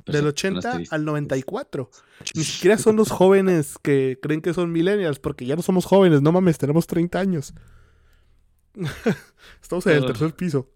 [0.05, 1.91] Del 80 al 94.
[2.36, 6.22] Ni siquiera son los jóvenes que creen que son millennials, porque ya no somos jóvenes,
[6.22, 7.53] no mames, tenemos 30 años.
[9.61, 10.71] Estamos en el tercer piso.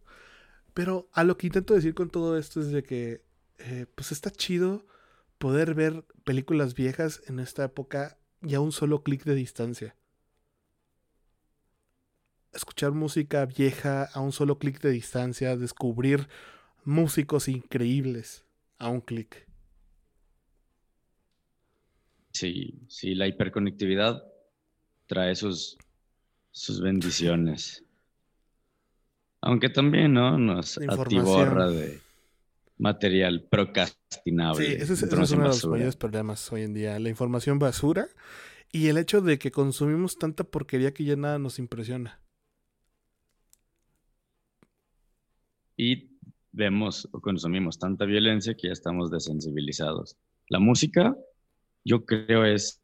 [0.74, 3.24] Pero a lo que intento decir con todo esto es de que,
[3.60, 4.86] eh, pues está chido
[5.38, 9.96] poder ver películas viejas en esta época y a un solo clic de distancia.
[12.54, 16.28] Escuchar música vieja a un solo clic de distancia, descubrir
[16.84, 18.46] músicos increíbles
[18.78, 19.48] a un clic.
[22.32, 24.24] Sí, sí, la hiperconectividad
[25.06, 25.78] trae sus,
[26.52, 27.83] sus bendiciones.
[29.46, 30.38] Aunque también, ¿no?
[30.38, 32.00] Nos atiborra de
[32.78, 34.66] material procrastinable.
[34.66, 36.98] Sí, ese es, uno de los mayores problemas hoy en día.
[36.98, 38.08] La información basura
[38.72, 42.22] y el hecho de que consumimos tanta porquería que ya nada nos impresiona.
[45.76, 46.12] Y
[46.54, 50.16] vemos o consumimos tanta violencia que ya estamos desensibilizados.
[50.48, 51.18] La música,
[51.84, 52.82] yo creo, es,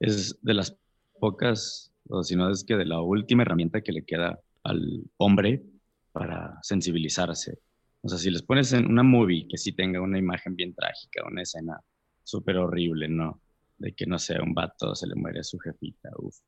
[0.00, 0.76] es de las
[1.18, 5.64] pocas, o si no es que de la última herramienta que le queda al hombre
[6.12, 7.58] para sensibilizarse.
[8.02, 11.26] O sea, si les pones en una movie que sí tenga una imagen bien trágica,
[11.26, 11.80] una escena
[12.22, 13.40] súper horrible, ¿no?
[13.78, 16.38] De que, no sé, un vato se le muere a su jefita, uff.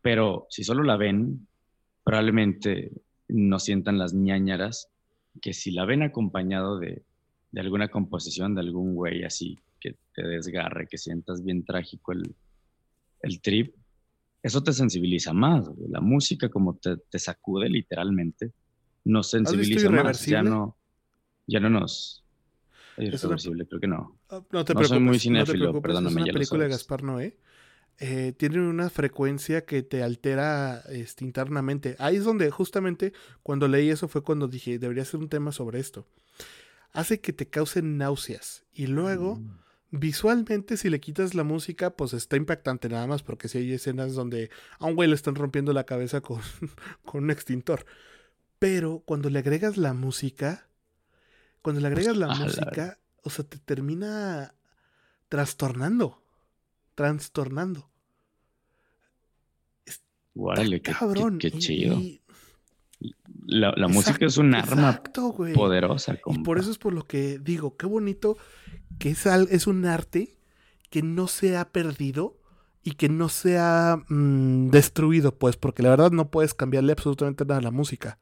[0.00, 1.46] Pero si solo la ven,
[2.04, 2.92] probablemente
[3.28, 4.88] no sientan las ñañaras
[5.42, 7.04] que si la ven acompañado de,
[7.52, 12.34] de alguna composición de algún güey así que te desgarre, que sientas bien trágico el,
[13.22, 13.74] el trip,
[14.48, 15.70] eso te sensibiliza más.
[15.88, 18.52] La música como te, te sacude literalmente,
[19.04, 20.26] nos sensibiliza más.
[20.26, 20.76] Ya no,
[21.46, 22.24] ya no nos...
[22.96, 24.18] Irreversible, creo que no.
[24.28, 26.20] Ah, no te preocupes, soy muy cinéfilo, no perdóname.
[26.20, 27.36] Es una película de Gaspar Noé.
[28.00, 31.94] Eh, tiene una frecuencia que te altera este, internamente.
[32.00, 33.12] Ahí es donde justamente
[33.44, 36.08] cuando leí eso fue cuando dije, debería ser un tema sobre esto.
[36.92, 39.36] Hace que te causen náuseas y luego...
[39.36, 43.72] Mm Visualmente, si le quitas la música, pues está impactante nada más, porque si hay
[43.72, 46.40] escenas donde a un güey le están rompiendo la cabeza con,
[47.04, 47.86] con un extintor.
[48.58, 50.68] Pero cuando le agregas la música,
[51.62, 54.54] cuando le agregas la música, o sea, te termina
[55.28, 56.22] trastornando.
[56.94, 57.90] Trastornando.
[60.54, 61.38] Qué, cabrón.
[61.38, 62.00] Qué, chido.
[63.46, 65.02] La, música es un arma
[65.54, 66.18] poderosa.
[66.26, 68.36] Y por eso es por lo que digo, qué bonito
[68.98, 70.36] que es, es un arte
[70.90, 72.36] que no se ha perdido
[72.82, 77.44] y que no se ha mm, destruido, pues, porque la verdad no puedes cambiarle absolutamente
[77.44, 78.18] nada a la música.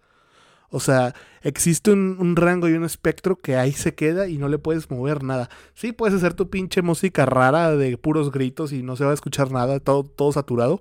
[0.70, 4.58] O sea, existe un, rango y un espectro que ahí se queda y no le
[4.58, 5.48] puedes mover nada.
[5.74, 9.14] Sí, puedes hacer tu pinche música rara de puros gritos y no se va a
[9.14, 10.80] escuchar nada, todo, todo saturado,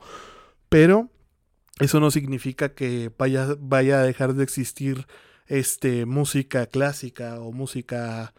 [0.69, 1.09] pero
[1.79, 5.07] eso no significa que vaya, vaya a dejar de existir
[5.47, 8.33] este, música clásica o música,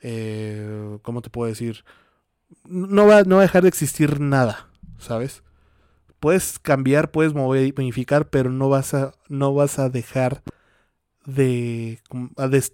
[0.00, 1.84] eh, ¿cómo te puedo decir?
[2.64, 4.68] No va, no va a dejar de existir nada,
[4.98, 5.42] ¿sabes?
[6.20, 10.42] Puedes cambiar, puedes modificar, pero no vas a, no vas a dejar
[11.24, 12.00] de,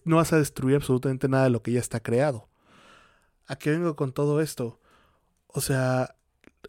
[0.05, 2.49] no vas a destruir absolutamente nada de lo que ya está creado.
[3.47, 4.81] ¿A qué vengo con todo esto?
[5.47, 6.17] O sea,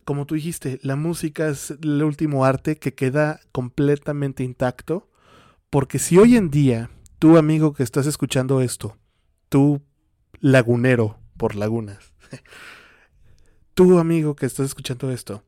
[0.05, 5.09] como tú dijiste, la música es el último arte que queda completamente intacto,
[5.69, 8.97] porque si hoy en día, tú amigo que estás escuchando esto,
[9.49, 9.81] tú
[10.39, 12.13] lagunero por lagunas,
[13.73, 15.43] tú amigo que estás escuchando esto,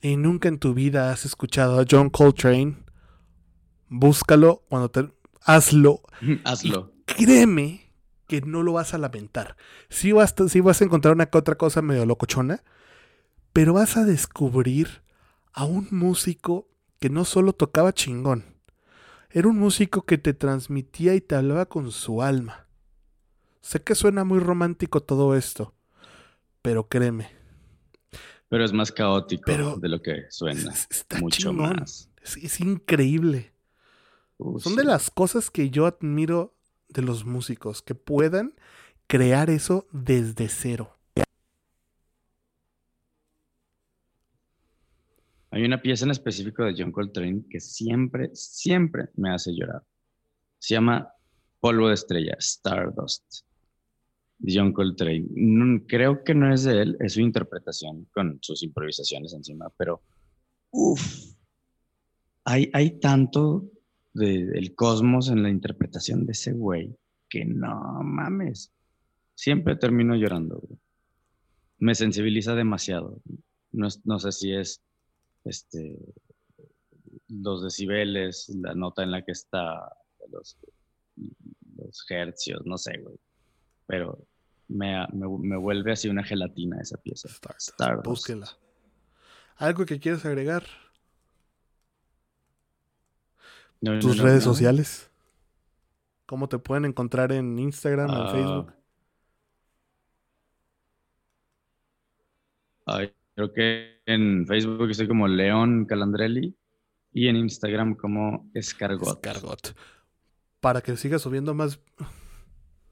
[0.00, 2.76] y nunca en tu vida has escuchado a John Coltrane,
[3.88, 5.10] búscalo cuando te,
[5.42, 6.02] hazlo.
[6.44, 6.92] hazlo.
[7.04, 7.92] créeme
[8.26, 9.56] que no lo vas a lamentar.
[9.88, 12.62] Sí vas, vas a encontrar una que otra cosa medio locochona,
[13.56, 15.00] pero vas a descubrir
[15.54, 16.68] a un músico
[17.00, 18.44] que no solo tocaba chingón,
[19.30, 22.68] era un músico que te transmitía y te hablaba con su alma.
[23.62, 25.72] Sé que suena muy romántico todo esto,
[26.60, 27.30] pero créeme.
[28.50, 30.74] Pero es más caótico de lo que suena.
[30.90, 32.10] Está mucho más.
[32.22, 33.54] es increíble.
[34.58, 36.54] Son de las cosas que yo admiro
[36.90, 38.52] de los músicos, que puedan
[39.06, 40.95] crear eso desde cero.
[45.56, 49.82] Hay una pieza en específico de John Coltrane que siempre, siempre me hace llorar.
[50.58, 51.10] Se llama
[51.60, 53.46] Polvo de Estrella, Stardust,
[54.46, 55.24] John Coltrane.
[55.86, 60.02] creo que no es de él, es su interpretación con sus improvisaciones encima, pero
[60.72, 61.32] uff,
[62.44, 63.64] hay, hay tanto
[64.12, 66.94] del cosmos en la interpretación de ese güey
[67.30, 68.74] que no mames.
[69.34, 70.62] Siempre termino llorando.
[71.78, 73.22] Me sensibiliza demasiado.
[73.72, 74.82] No, sé si es
[75.46, 75.96] este,
[77.28, 79.92] los decibeles, la nota en la que está,
[80.30, 80.58] los,
[81.76, 83.16] los hercios, no sé, güey.
[83.86, 84.26] Pero
[84.68, 87.28] me, me, vuelve así una gelatina esa pieza.
[88.02, 88.48] Búsquela.
[89.56, 90.64] ¿Algo que quieras agregar?
[94.00, 95.10] tus redes sociales.
[96.26, 98.30] ¿Cómo te pueden encontrar en Instagram, o en ah.
[98.32, 98.72] Facebook?
[103.36, 106.56] Creo que en Facebook estoy como León Calandrelli
[107.12, 109.24] y en Instagram como Escargot.
[109.24, 109.76] Escargot.
[110.60, 111.78] Para que siga subiendo más.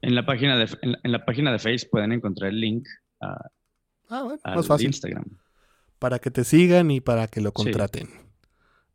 [0.01, 2.87] En la página de, en la, página de Facebook pueden encontrar el link
[3.19, 3.49] a,
[4.09, 4.87] ah, más fácil.
[4.87, 5.25] Instagram.
[5.97, 8.07] Para que te sigan y para que lo contraten.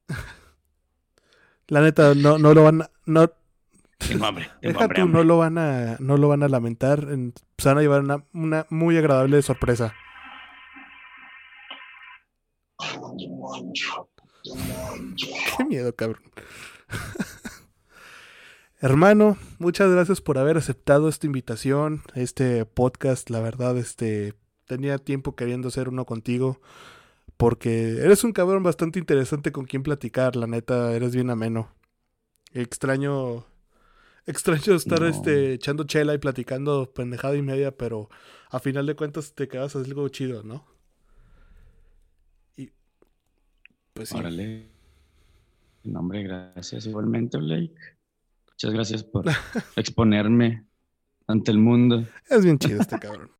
[1.67, 2.91] La neta, no, no lo van a.
[3.07, 3.31] No,
[3.99, 4.49] tengo hambre.
[5.09, 7.09] no lo van a, no lo van a lamentar.
[7.59, 9.95] se van a llevar una, una muy agradable sorpresa.
[15.57, 16.23] Qué miedo, cabrón.
[18.81, 23.29] Hermano, muchas gracias por haber aceptado esta invitación, este podcast.
[23.29, 24.35] La verdad, este
[24.67, 26.61] tenía tiempo queriendo hacer uno contigo.
[27.37, 31.75] Porque eres un cabrón bastante interesante con quien platicar, la neta, eres bien ameno.
[32.53, 33.47] Extraño.
[34.27, 38.11] Extraño estar este, echando chela y platicando pendejada y media, pero
[38.51, 40.67] a final de cuentas te quedas algo chido, ¿no?
[42.57, 42.71] Y.
[44.01, 44.17] Pues sí.
[44.17, 44.67] Órale.
[45.95, 47.75] hombre, gracias igualmente, Blake.
[48.49, 49.27] Muchas gracias por
[49.77, 50.65] exponerme
[51.27, 52.07] ante el mundo.
[52.31, 53.31] Es bien chido este cabrón.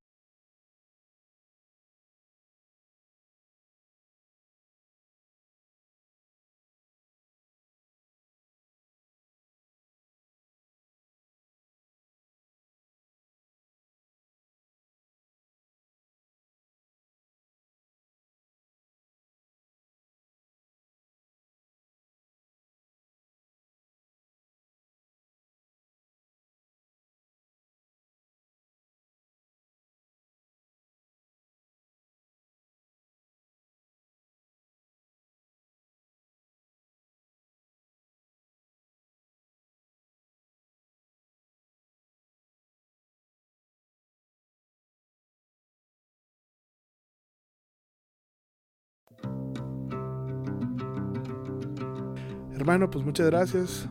[52.61, 53.89] Hermano, pues muchas gracias.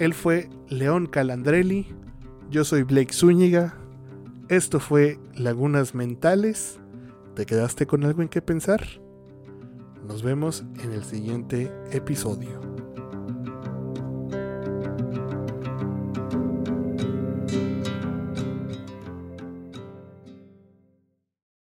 [0.00, 1.86] Él fue León Calandrelli.
[2.50, 3.76] Yo soy Blake Zúñiga.
[4.48, 6.80] Esto fue Lagunas Mentales.
[7.36, 8.84] ¿Te quedaste con algo en qué pensar?
[10.08, 12.79] Nos vemos en el siguiente episodio.